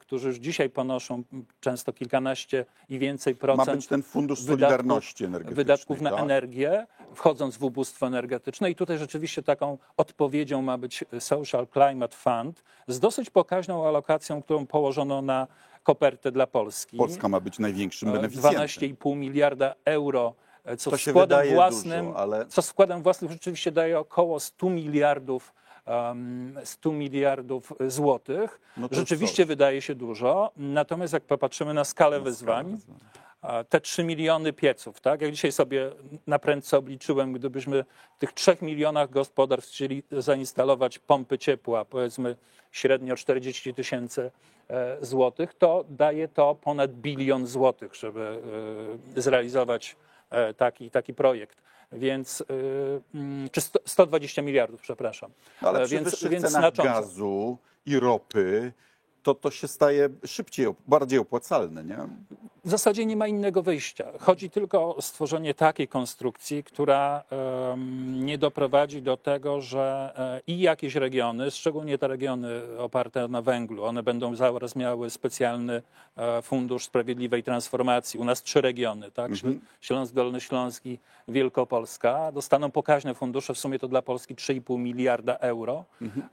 którzy 0.00 0.28
już 0.28 0.36
dzisiaj 0.36 0.70
ponoszą 0.70 1.22
często 1.60 1.92
kilkanaście 1.92 2.64
i 2.88 2.98
więcej 2.98 3.34
Ma 3.34 3.38
procent 3.40 3.76
być 3.76 3.86
ten 3.86 4.02
fundusz 4.02 4.40
solidarności 4.40 5.24
energetycznej. 5.24 5.54
wydatków 5.56 6.00
na 6.00 6.10
tak? 6.10 6.20
energię, 6.20 6.86
wchodząc 7.14 7.56
w 7.56 7.64
ubóstwo 7.64 8.06
energetyczne. 8.06 8.70
I 8.70 8.74
tutaj 8.74 8.98
rzeczywiście 8.98 9.42
taką 9.42 9.78
odpowiedzią 9.96 10.62
ma 10.62 10.78
być 10.78 11.04
Social 11.18 11.66
Climate 11.72 12.16
Fund 12.16 12.62
z 12.88 13.00
dosyć 13.00 13.30
pokaźną 13.30 13.88
alokacją, 13.88 14.42
którą 14.42 14.66
położono 14.66 15.22
na 15.22 15.46
kopertę 15.82 16.32
dla 16.32 16.46
Polski. 16.46 16.96
Polska 16.96 17.28
ma 17.28 17.40
być 17.40 17.58
największym 17.58 18.08
E, 18.08 18.12
beneficjentem. 18.12 18.60
12,5 18.68 19.16
miliarda 19.16 19.74
euro, 19.84 20.34
e, 20.64 20.76
co 20.76 20.90
To 20.90 20.98
składem 20.98 21.54
własnym, 21.54 22.06
dużo, 22.06 22.18
ale- 22.18 22.46
co 22.46 22.62
składem 22.62 23.02
własnym 23.02 23.30
rzeczywiście 23.30 23.72
daje 23.72 23.98
około 23.98 24.40
100 24.40 24.70
miliardów 24.70 25.54
100 26.64 26.92
miliardów 26.92 27.72
złotych. 27.86 28.60
No 28.76 28.88
rzeczywiście 28.90 29.42
coś. 29.42 29.46
wydaje 29.46 29.82
się 29.82 29.94
dużo, 29.94 30.50
natomiast 30.56 31.12
jak 31.12 31.22
popatrzymy 31.22 31.74
na 31.74 31.84
skalę 31.84 32.20
wyzwań, 32.20 32.78
a 33.42 33.64
te 33.64 33.80
3 33.80 34.04
miliony 34.04 34.52
pieców, 34.52 35.00
tak? 35.00 35.20
Jak 35.20 35.30
dzisiaj 35.30 35.52
sobie 35.52 35.90
na 36.26 36.38
prędce 36.38 36.78
obliczyłem, 36.78 37.32
gdybyśmy 37.32 37.84
w 38.16 38.18
tych 38.18 38.32
3 38.32 38.56
milionach 38.62 39.10
gospodarstw 39.10 39.70
chcieli 39.70 40.02
zainstalować 40.10 40.98
pompy 40.98 41.38
ciepła, 41.38 41.84
powiedzmy 41.84 42.36
średnio 42.72 43.16
40 43.16 43.74
tysięcy 43.74 44.30
e, 44.68 44.96
złotych, 45.00 45.54
to 45.54 45.84
daje 45.88 46.28
to 46.28 46.54
ponad 46.54 46.92
bilion 46.92 47.46
złotych, 47.46 47.94
żeby 47.94 48.40
e, 49.16 49.20
zrealizować 49.22 49.96
e, 50.30 50.54
taki, 50.54 50.90
taki 50.90 51.14
projekt. 51.14 51.62
Więc, 51.94 52.40
e, 52.40 52.44
mm, 53.18 53.50
czy 53.50 53.60
sto- 53.60 53.80
120 53.86 54.42
miliardów, 54.42 54.80
przepraszam. 54.80 55.30
Ale 55.60 55.80
E, 55.82 55.84
przy 55.86 55.94
więc, 55.98 56.24
więc 56.24 56.48
znacząco. 56.50 56.82
gazu 56.82 57.58
i 57.86 58.00
ropy 58.00 58.72
to 59.22 59.34
to 59.34 59.50
się 59.50 59.68
staje 59.68 60.08
szybciej, 60.26 60.66
bardziej 60.88 61.18
opłacalne, 61.18 61.84
nie? 61.84 61.98
W 62.64 62.70
zasadzie 62.70 63.06
nie 63.06 63.16
ma 63.16 63.26
innego 63.28 63.62
wyjścia. 63.62 64.04
Chodzi 64.20 64.50
tylko 64.50 64.96
o 64.96 65.02
stworzenie 65.02 65.54
takiej 65.54 65.88
konstrukcji, 65.88 66.64
która 66.64 67.22
nie 68.06 68.38
doprowadzi 68.38 69.02
do 69.02 69.16
tego, 69.16 69.60
że 69.60 70.12
e, 70.16 70.40
i 70.46 70.60
jakieś 70.60 70.94
regiony, 70.94 71.50
szczególnie 71.50 71.98
te 71.98 72.08
regiony 72.08 72.60
oparte 72.78 73.28
na 73.28 73.42
węglu, 73.42 73.84
one 73.84 74.02
będą 74.02 74.36
zaraz 74.36 74.76
miały 74.76 75.10
specjalny 75.10 75.82
e, 76.16 76.42
fundusz 76.42 76.84
sprawiedliwej 76.84 77.42
transformacji. 77.42 78.20
U 78.20 78.24
nas 78.24 78.42
trzy 78.42 78.60
regiony, 78.60 79.10
tak? 79.10 79.32
Śląsk 79.80 80.14
Dolny 80.14 80.40
Śląski, 80.40 80.98
Wielkopolska, 81.28 82.32
dostaną 82.32 82.70
pokaźne 82.70 83.14
fundusze, 83.14 83.54
w 83.54 83.58
sumie 83.58 83.78
to 83.78 83.88
dla 83.88 84.02
Polski 84.02 84.34
3,5 84.34 84.78
miliarda 84.78 85.36
euro 85.36 85.84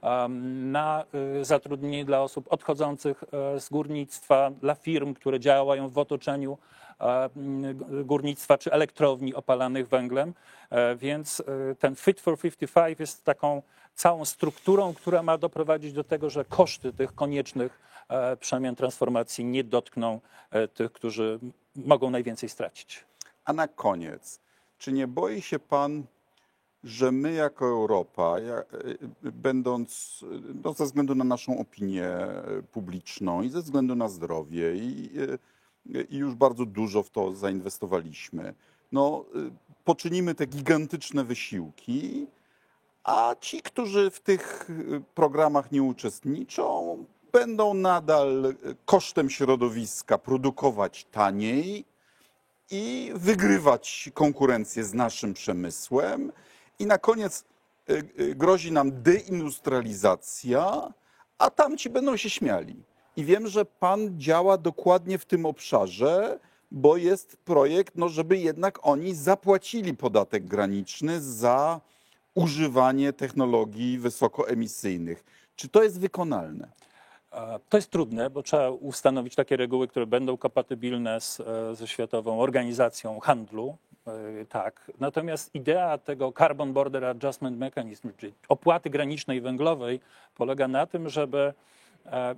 em, 0.02 0.70
na 0.72 1.04
y, 1.40 1.44
zatrudnienie 1.44 2.04
dla 2.04 2.22
osób 2.22 2.46
odchodzących 2.52 3.24
e, 3.54 3.60
z 3.60 3.68
górnictwa, 3.68 4.50
dla 4.50 4.74
firm, 4.74 5.14
które 5.14 5.40
działają 5.40 5.88
w 5.88 5.98
otoczeniu 5.98 6.21
e, 7.00 7.24
m, 7.36 7.62
g- 7.78 8.04
górnictwa 8.04 8.58
czy 8.58 8.72
elektrowni 8.72 9.34
opalanych 9.34 9.88
węglem. 9.88 10.34
E, 10.70 10.96
Więc 10.96 11.40
e, 11.70 11.74
ten 11.74 11.96
Fit 11.96 12.20
for 12.20 12.38
55 12.38 13.00
jest 13.00 13.24
taką 13.24 13.62
całą 13.94 14.24
strukturą, 14.24 14.94
która 14.94 15.22
ma 15.22 15.38
doprowadzić 15.38 15.92
do 15.92 16.04
tego, 16.04 16.30
że 16.30 16.44
koszty 16.44 16.92
tych 16.92 17.14
koniecznych 17.14 17.80
e, 18.08 18.36
przemian 18.36 18.74
transformacji 18.76 19.44
nie 19.44 19.64
dotkną 19.64 20.20
e, 20.50 20.68
tych, 20.68 20.92
którzy 20.92 21.38
mogą 21.76 22.10
najwięcej 22.10 22.48
stracić. 22.48 23.04
A 23.44 23.52
na 23.52 23.68
koniec, 23.68 24.40
czy 24.78 24.92
nie 24.92 25.06
boi 25.06 25.42
się 25.42 25.58
pan, 25.58 26.04
że 26.84 27.12
my 27.12 27.32
jako 27.32 27.66
Europa, 27.66 28.36
będąc 29.22 30.20
no, 30.64 30.72
ze 30.72 30.84
względu 30.84 31.14
na 31.14 31.24
naszą 31.24 31.58
opinię 31.58 32.10
publiczną 32.72 33.42
i 33.42 33.48
ze 33.48 33.62
względu 33.62 33.94
na 33.94 34.08
zdrowie 34.08 34.74
i, 34.76 35.10
i 35.86 36.16
już 36.16 36.34
bardzo 36.34 36.66
dużo 36.66 37.02
w 37.02 37.10
to 37.10 37.32
zainwestowaliśmy, 37.32 38.54
no, 38.92 39.24
y, 39.36 39.50
poczynimy 39.84 40.34
te 40.34 40.46
gigantyczne 40.46 41.24
wysiłki, 41.24 42.26
a 43.04 43.34
ci, 43.40 43.62
którzy 43.62 44.10
w 44.10 44.20
tych 44.20 44.70
y, 44.70 45.02
programach 45.14 45.72
nie 45.72 45.82
uczestniczą, 45.82 46.96
będą 47.32 47.74
nadal 47.74 48.44
y, 48.44 48.76
kosztem 48.84 49.30
środowiska 49.30 50.18
produkować 50.18 51.04
taniej, 51.04 51.84
i 52.72 53.12
wygrywać 53.14 54.10
konkurencję 54.14 54.84
z 54.84 54.94
naszym 54.94 55.34
przemysłem. 55.34 56.32
I 56.78 56.86
na 56.86 56.98
koniec 56.98 57.44
grozi 58.34 58.72
nam 58.72 59.02
deindustrializacja, 59.02 60.92
a 61.38 61.50
tamci 61.50 61.90
będą 61.90 62.16
się 62.16 62.30
śmiali. 62.30 62.82
I 63.16 63.24
wiem, 63.24 63.46
że 63.46 63.64
pan 63.64 64.18
działa 64.20 64.58
dokładnie 64.58 65.18
w 65.18 65.24
tym 65.24 65.46
obszarze, 65.46 66.38
bo 66.70 66.96
jest 66.96 67.36
projekt, 67.36 67.94
no, 67.96 68.08
żeby 68.08 68.38
jednak 68.38 68.78
oni 68.86 69.14
zapłacili 69.14 69.94
podatek 69.94 70.44
graniczny 70.44 71.20
za 71.20 71.80
używanie 72.34 73.12
technologii 73.12 73.98
wysokoemisyjnych. 73.98 75.24
Czy 75.56 75.68
to 75.68 75.82
jest 75.82 76.00
wykonalne? 76.00 76.68
To 77.68 77.76
jest 77.76 77.90
trudne, 77.90 78.30
bo 78.30 78.42
trzeba 78.42 78.70
ustanowić 78.70 79.34
takie 79.34 79.56
reguły, 79.56 79.88
które 79.88 80.06
będą 80.06 80.36
kompatybilne 80.36 81.20
z, 81.20 81.40
e, 81.40 81.74
ze 81.74 81.88
Światową 81.88 82.40
Organizacją 82.40 83.20
Handlu. 83.20 83.76
e, 84.06 84.44
Tak. 84.44 84.90
Natomiast 85.00 85.54
idea 85.54 85.98
tego 85.98 86.32
Carbon 86.38 86.72
Border 86.72 87.04
Adjustment 87.04 87.58
Mechanism, 87.58 88.10
czyli 88.16 88.32
opłaty 88.48 88.90
granicznej 88.90 89.40
węglowej, 89.40 90.00
polega 90.34 90.68
na 90.68 90.86
tym, 90.86 91.08
żeby 91.08 91.54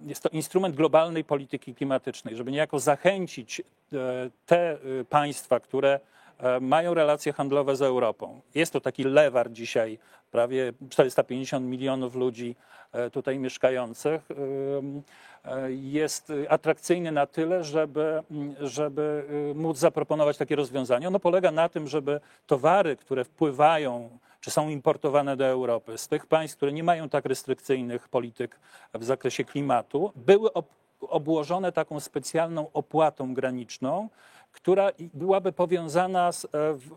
jest 0.06 0.22
to 0.22 0.28
instrument 0.28 0.76
globalnej 0.76 1.24
polityki 1.24 1.74
klimatycznej, 1.74 2.36
żeby 2.36 2.52
niejako 2.52 2.78
zachęcić 2.78 3.60
e, 3.60 3.64
te 4.46 4.72
e, 4.72 4.78
państwa, 5.04 5.60
które 5.60 6.00
e, 6.38 6.60
mają 6.60 6.94
relacje 6.94 7.32
handlowe 7.32 7.76
z 7.76 7.82
Europą. 7.82 8.40
Jest 8.54 8.72
to 8.72 8.80
taki 8.80 9.04
lewar 9.04 9.52
dzisiaj, 9.52 9.98
prawie 10.30 10.72
450 10.90 11.66
milionów 11.66 12.14
ludzi 12.14 12.56
e, 12.92 13.10
tutaj 13.10 13.38
mieszkających. 13.38 14.30
E, 14.30 14.34
Jest 15.68 16.30
y, 16.30 16.50
atrakcyjny 16.50 17.12
na 17.12 17.26
tyle, 17.26 17.64
żeby, 17.64 18.22
mm, 18.30 18.54
żeby 18.60 19.24
y, 19.52 19.54
móc 19.54 19.78
zaproponować 19.78 20.36
takie 20.36 20.56
rozwiązanie. 20.56 21.08
Ono 21.08 21.20
polega 21.20 21.50
na 21.50 21.68
tym, 21.68 21.88
żeby 21.88 22.20
towary, 22.46 22.96
które 22.96 23.24
wpływają 23.24 24.18
czy 24.44 24.50
są 24.50 24.68
importowane 24.68 25.36
do 25.36 25.46
Europy. 25.46 25.98
Z 25.98 26.08
tych 26.08 26.26
państw, 26.26 26.56
które 26.56 26.72
nie 26.72 26.84
mają 26.84 27.08
tak 27.08 27.24
restrykcyjnych 27.24 28.08
polityk 28.08 28.60
w 28.94 29.04
zakresie 29.04 29.44
klimatu, 29.44 30.12
były 30.16 30.52
ob 30.52 30.66
obłożone 31.00 31.72
taką 31.72 32.00
specjalną 32.00 32.72
opłatą 32.72 33.34
graniczną, 33.34 34.08
która 34.54 34.90
byłaby 35.14 35.52
powiązana 35.52 36.32
z, 36.32 36.44
e, 36.44 36.48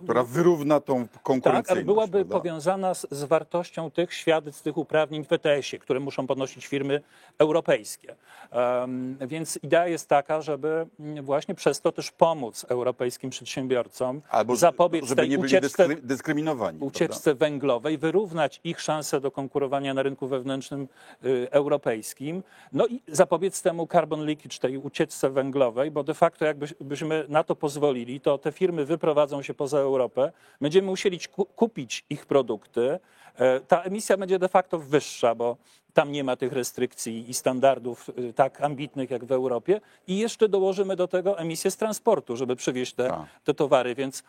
która 0.04 0.24
wyrówna 0.24 0.80
tą 0.80 1.08
tak, 1.08 1.22
konkurencyjność. 1.22 1.72
ale 1.72 1.86
byłaby 1.86 2.12
prawda? 2.12 2.38
powiązana 2.38 2.94
z, 2.94 3.08
z 3.12 3.24
wartością 3.24 3.92
tych 3.92 4.14
świadectw, 4.14 4.62
tych 4.62 4.78
uprawnień 4.78 5.26
w 5.26 5.32
ETS-ie, 5.32 5.80
które 5.80 6.00
muszą 6.00 6.28
podnosić 6.28 6.68
firmy 6.68 7.02
europejskie. 7.40 8.16
Em, 8.52 9.18
więc 9.28 9.60
idea 9.64 9.88
jest 9.88 10.10
taka, 10.10 10.42
żeby 10.42 10.88
właśnie 11.22 11.56
przez 11.56 11.82
to 11.82 11.92
też 11.92 12.12
pomóc 12.12 12.66
europejskim 12.70 13.30
przedsiębiorcom 13.30 14.22
Albo 14.30 14.56
zapobiec 14.56 15.06
żeby 15.06 15.22
tej 15.22 15.30
nie 15.30 15.38
byli 15.38 15.48
ucieczce, 15.48 15.88
dyskry, 15.88 16.08
dyskryminowani. 16.08 16.80
prawda? 16.80 16.96
ucieczce 16.96 17.36
węglowej, 17.36 17.98
wyrównać 17.98 18.60
ich 18.64 18.82
szanse 18.82 19.22
do 19.22 19.32
konkurowania 19.32 19.94
na 19.94 20.04
rynku 20.04 20.28
wewnętrznym 20.28 20.88
y, 21.26 21.48
europejskim, 21.52 22.44
no 22.74 22.88
i 22.88 23.02
zapobiec 23.08 23.62
temu 23.62 23.88
carbon 23.88 24.26
leakage, 24.26 24.60
tej 24.60 24.78
ucieczce 24.78 25.30
węglowej, 25.30 25.92
bo 25.92 26.04
de 26.04 26.14
facto 26.14 26.46
jakbyśmy 26.46 27.26
na 27.30 27.44
to 27.48 27.56
pozwolili, 27.56 28.20
to 28.22 28.38
te 28.38 28.52
firmy 28.52 28.86
wyprowadzą 28.86 29.42
się 29.42 29.54
poza 29.54 29.78
Europę, 29.80 30.32
będziemy 30.62 30.88
musieli 30.88 31.20
ku- 31.20 31.46
kupić 31.46 32.06
ich 32.10 32.26
produkty, 32.26 33.00
e, 33.36 33.60
ta 33.60 33.82
emisja 33.84 34.18
będzie 34.18 34.40
de 34.40 34.50
facto 34.50 34.80
wyższa, 34.80 35.36
bo 35.36 35.58
tam 35.94 36.12
nie 36.12 36.24
ma 36.24 36.36
tych 36.36 36.54
restrykcji 36.54 37.30
i 37.30 37.34
standardów 37.34 38.10
y, 38.10 38.34
tak 38.34 38.62
ambitnych 38.62 39.10
jak 39.12 39.26
w 39.26 39.32
Europie. 39.32 39.82
I 40.08 40.18
jeszcze 40.18 40.50
dołożymy 40.50 40.96
do 40.96 41.08
tego 41.08 41.40
emisję 41.40 41.72
z 41.72 41.78
transportu, 41.78 42.36
żeby 42.38 42.56
przywieźć 42.56 42.94
te, 42.94 43.08
Tak. 43.08 43.26
te 43.44 43.54
towary, 43.54 43.96
więc 43.96 44.24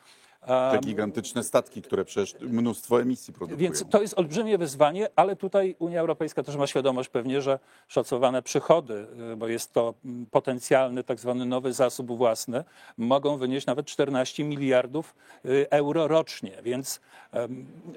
Te 0.46 0.78
gigantyczne 0.80 1.44
statki, 1.44 1.82
które 1.82 2.04
przecież 2.04 2.40
mnóstwo 2.40 3.02
emisji 3.02 3.32
produkują. 3.34 3.58
więc 3.58 3.84
to 3.90 4.02
jest 4.02 4.18
olbrzymie 4.18 4.58
wyzwanie, 4.58 5.08
ale 5.16 5.36
tutaj 5.36 5.76
Unia 5.78 6.00
Europejska 6.00 6.42
też 6.42 6.56
ma 6.56 6.66
świadomość 6.66 7.08
pewnie, 7.08 7.42
że 7.42 7.58
szacowane 7.88 8.42
przychody, 8.42 9.06
y, 9.32 9.36
bo 9.36 9.48
jest 9.48 9.72
to 9.72 9.94
mm, 10.04 10.26
potencjalny 10.26 11.04
tak 11.04 11.20
zwany 11.20 11.46
nowy 11.46 11.72
zasób 11.72 12.16
własny, 12.16 12.64
mogą 12.98 13.36
wynieść 13.36 13.66
nawet 13.66 13.86
14 13.86 14.44
miliardów 14.44 15.14
y, 15.44 15.66
euro 15.70 16.08
rocznie, 16.08 16.52
więc 16.62 17.00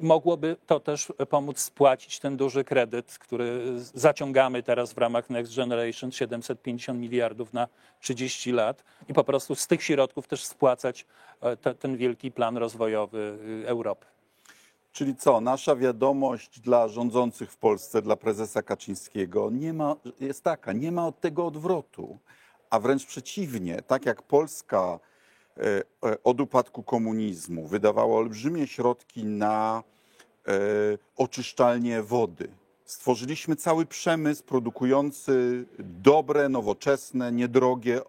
mogłoby 0.02 0.56
to 0.68 0.80
też 0.80 1.14
pomóc 1.30 1.60
spłacić 1.60 2.20
ten 2.20 2.38
duży 2.38 2.64
kredyt, 2.64 3.18
który 3.18 3.62
zaciągamy 3.78 4.64
teraz 4.64 4.94
w 4.94 4.98
ramach 4.98 5.30
Next 5.30 5.56
Generation 5.56 6.12
750 6.12 7.00
miliardów 7.00 7.54
na 7.54 7.68
30 8.02 8.52
lat 8.52 8.84
i 9.10 9.14
po 9.14 9.24
prostu 9.24 9.56
z 9.56 9.68
tych 9.68 9.84
środków 9.84 10.28
też 10.28 10.46
spłacać 10.46 11.06
e, 11.42 11.58
te, 11.58 11.76
ten 11.76 11.98
wielki 11.98 12.32
plan 12.32 12.58
rozwojowy 12.58 13.38
y, 13.64 13.68
Europy. 13.68 14.06
Czyli 14.92 15.16
co, 15.16 15.42
nasza 15.42 15.76
wiadomość 15.76 16.60
dla 16.60 16.88
rządzących 16.88 17.52
w 17.52 17.58
Polsce, 17.58 18.02
dla 18.02 18.16
prezesa 18.16 18.62
Kaczyńskiego 18.62 19.50
nie 19.52 19.74
ma, 19.74 19.96
jest 20.20 20.44
taka, 20.44 20.74
nie 20.74 20.92
ma 20.92 21.08
od 21.08 21.20
tego 21.20 21.46
odwrotu, 21.46 22.18
a 22.70 22.80
wręcz 22.80 23.06
przeciwnie, 23.06 23.82
tak 23.82 24.06
jak 24.06 24.22
Polska 24.22 25.00
e, 25.58 25.62
e, 26.10 26.24
od 26.24 26.42
upadku 26.42 26.84
komunizmu 26.84 27.68
wydawała 27.68 28.18
olbrzymie 28.18 28.68
środki 28.68 29.26
na 29.26 29.84
oczyszczalnie 31.18 32.04
wody. 32.04 32.50
Stworzyliśmy 32.92 33.56
cały 33.56 33.86
przemysł 33.86 34.44
produkujący 34.44 35.66
dobre, 35.80 36.50
nowoczesne, 36.50 37.32
niedrogie 37.32 38.02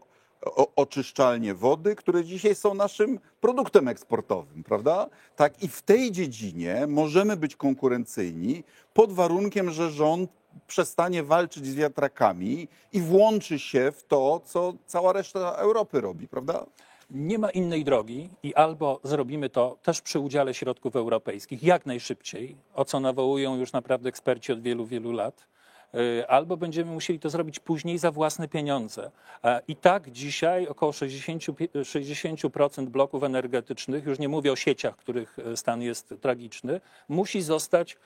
oczyszczalnie 0.76 1.54
wody, 1.54 1.96
które 1.96 2.24
dzisiaj 2.24 2.54
są 2.54 2.74
naszym 2.74 3.18
produktem 3.40 3.88
eksportowym, 3.88 4.64
prawda? 4.64 5.08
Tak 5.36 5.62
i 5.62 5.68
w 5.68 5.82
tej 5.82 6.12
dziedzinie 6.12 6.86
możemy 6.88 7.36
być 7.36 7.56
konkurencyjni 7.56 8.64
pod 8.94 9.12
warunkiem, 9.12 9.70
że 9.70 9.90
rząd 9.90 10.30
przestanie 10.66 11.22
walczyć 11.22 11.66
z 11.66 11.74
wiatrakami 11.74 12.68
i 12.92 13.00
włączy 13.00 13.58
się 13.58 13.92
w 13.92 14.04
to, 14.04 14.40
co 14.44 14.74
cała 14.86 15.12
reszta 15.12 15.52
Europy 15.52 16.00
robi, 16.00 16.28
prawda? 16.28 16.66
Nie 17.14 17.38
ma 17.38 17.50
innej 17.50 17.84
drogi 17.84 18.28
i 18.42 18.54
albo 18.54 19.00
zrobimy 19.04 19.48
to 19.48 19.76
też 19.82 20.00
przy 20.00 20.18
udziale 20.18 20.54
środków 20.54 20.96
europejskich 20.96 21.62
jak 21.62 21.86
najszybciej, 21.86 22.56
o 22.74 22.84
co 22.84 23.00
nawołują 23.00 23.56
już 23.56 23.72
naprawdę 23.72 24.08
eksperci 24.08 24.52
od 24.52 24.62
wielu, 24.62 24.86
wielu 24.86 25.12
lat, 25.12 25.46
y, 25.94 26.28
albo 26.28 26.56
będziemy 26.56 26.90
musieli 26.90 27.18
to 27.18 27.30
zrobić 27.30 27.60
później 27.60 27.98
za 27.98 28.10
własne 28.10 28.48
pieniądze. 28.48 29.10
E, 29.44 29.60
I 29.68 29.76
tak 29.76 30.10
dzisiaj 30.10 30.66
około 30.66 30.92
60, 30.92 31.56
pi- 31.56 31.68
60% 31.68 32.86
bloków 32.86 33.22
energetycznych, 33.22 34.04
już 34.04 34.18
nie 34.18 34.28
mówię 34.28 34.52
o 34.52 34.56
sieciach, 34.56 34.96
których 34.96 35.38
e, 35.38 35.56
stan 35.56 35.82
jest 35.82 36.14
tragiczny, 36.20 36.80
musi 37.08 37.42
zostać 37.42 37.96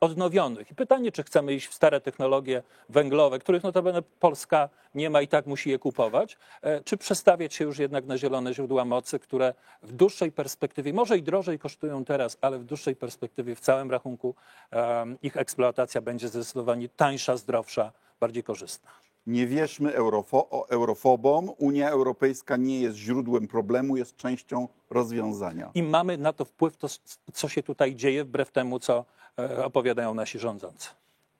odnowionych. 0.00 0.70
I 0.70 0.74
pytanie, 0.74 1.12
czy 1.12 1.22
chcemy 1.22 1.54
iść 1.54 1.66
w 1.66 1.74
stare 1.74 2.00
technologie 2.00 2.62
węglowe, 2.88 3.38
których 3.38 3.62
notabene 3.62 4.02
Polska 4.02 4.68
nie 4.94 5.10
ma 5.10 5.22
i 5.22 5.28
tak 5.28 5.46
musi 5.46 5.70
je 5.70 5.78
kupować, 5.78 6.36
e, 6.62 6.80
czy 6.84 6.96
przestawiać 6.96 7.54
się 7.54 7.64
już 7.64 7.78
jednak 7.78 8.04
na 8.06 8.18
zielone 8.18 8.54
źródła 8.54 8.84
mocy, 8.84 9.18
które 9.18 9.54
w 9.82 9.92
dłuższej 9.92 10.32
perspektywie, 10.32 10.92
może 10.92 11.18
i 11.18 11.22
drożej 11.22 11.58
kosztują 11.58 12.04
teraz, 12.04 12.38
ale 12.40 12.58
w 12.58 12.64
dłuższej 12.64 12.96
perspektywie 12.96 13.54
w 13.54 13.60
całym 13.60 13.90
rachunku 13.90 14.34
em, 14.70 15.18
ich 15.22 15.36
eksploatacja 15.36 16.00
będzie 16.00 16.28
zdecydowanie 16.28 16.88
tańsza, 16.88 17.36
zdrowsza, 17.36 17.92
bardziej 18.20 18.42
korzystna. 18.42 18.90
Nie 19.26 19.46
wierzmy 19.46 19.92
eurofo- 19.92 20.64
eurofobom. 20.68 21.50
Unia 21.58 21.90
Europejska 21.90 22.56
nie 22.56 22.80
jest 22.80 22.96
źródłem 22.96 23.48
problemu, 23.48 23.96
jest 23.96 24.16
częścią 24.16 24.68
rozwiązania. 24.90 25.70
I 25.74 25.82
mamy 25.82 26.18
na 26.18 26.32
to 26.32 26.44
wpływ, 26.44 26.76
to, 26.76 26.88
co 27.32 27.48
się 27.48 27.62
tutaj 27.62 27.94
dzieje, 27.94 28.24
wbrew 28.24 28.50
temu, 28.50 28.78
co 28.78 29.04
e, 29.38 29.64
opowiadają 29.64 30.14
nasi 30.14 30.38
rządzący. 30.38 30.88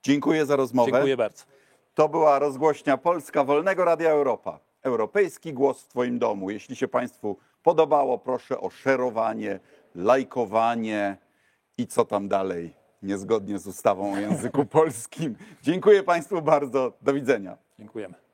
Dziękuję 0.02 0.46
za 0.46 0.56
rozmowę. 0.56 0.92
Dziękuję 0.92 1.16
bardzo. 1.16 1.44
To 1.94 2.08
była 2.08 2.38
rozgłośnia 2.38 2.96
Polska 2.96 3.44
Wolnego 3.44 3.84
Radia 3.84 4.10
Europa. 4.10 4.60
Europejski 4.82 5.52
głos 5.52 5.82
w 5.82 5.88
Twoim 5.88 6.18
domu. 6.18 6.50
Jeśli 6.50 6.76
się 6.76 6.88
Państwu 6.88 7.36
podobało, 7.62 8.18
proszę 8.18 8.60
o 8.60 8.70
szerowanie, 8.70 9.60
lajkowanie 9.94 11.16
i 11.78 11.86
co 11.86 12.04
tam 12.04 12.28
dalej, 12.28 12.74
niezgodnie 13.02 13.58
z 13.58 13.66
ustawą 13.66 14.12
o 14.12 14.16
języku 14.16 14.66
polskim. 14.80 15.36
Dziękuję 15.62 16.02
Państwu 16.02 16.42
bardzo. 16.42 16.92
Do 17.02 17.12
widzenia. 17.12 17.58
Dziękujemy. 17.78 18.29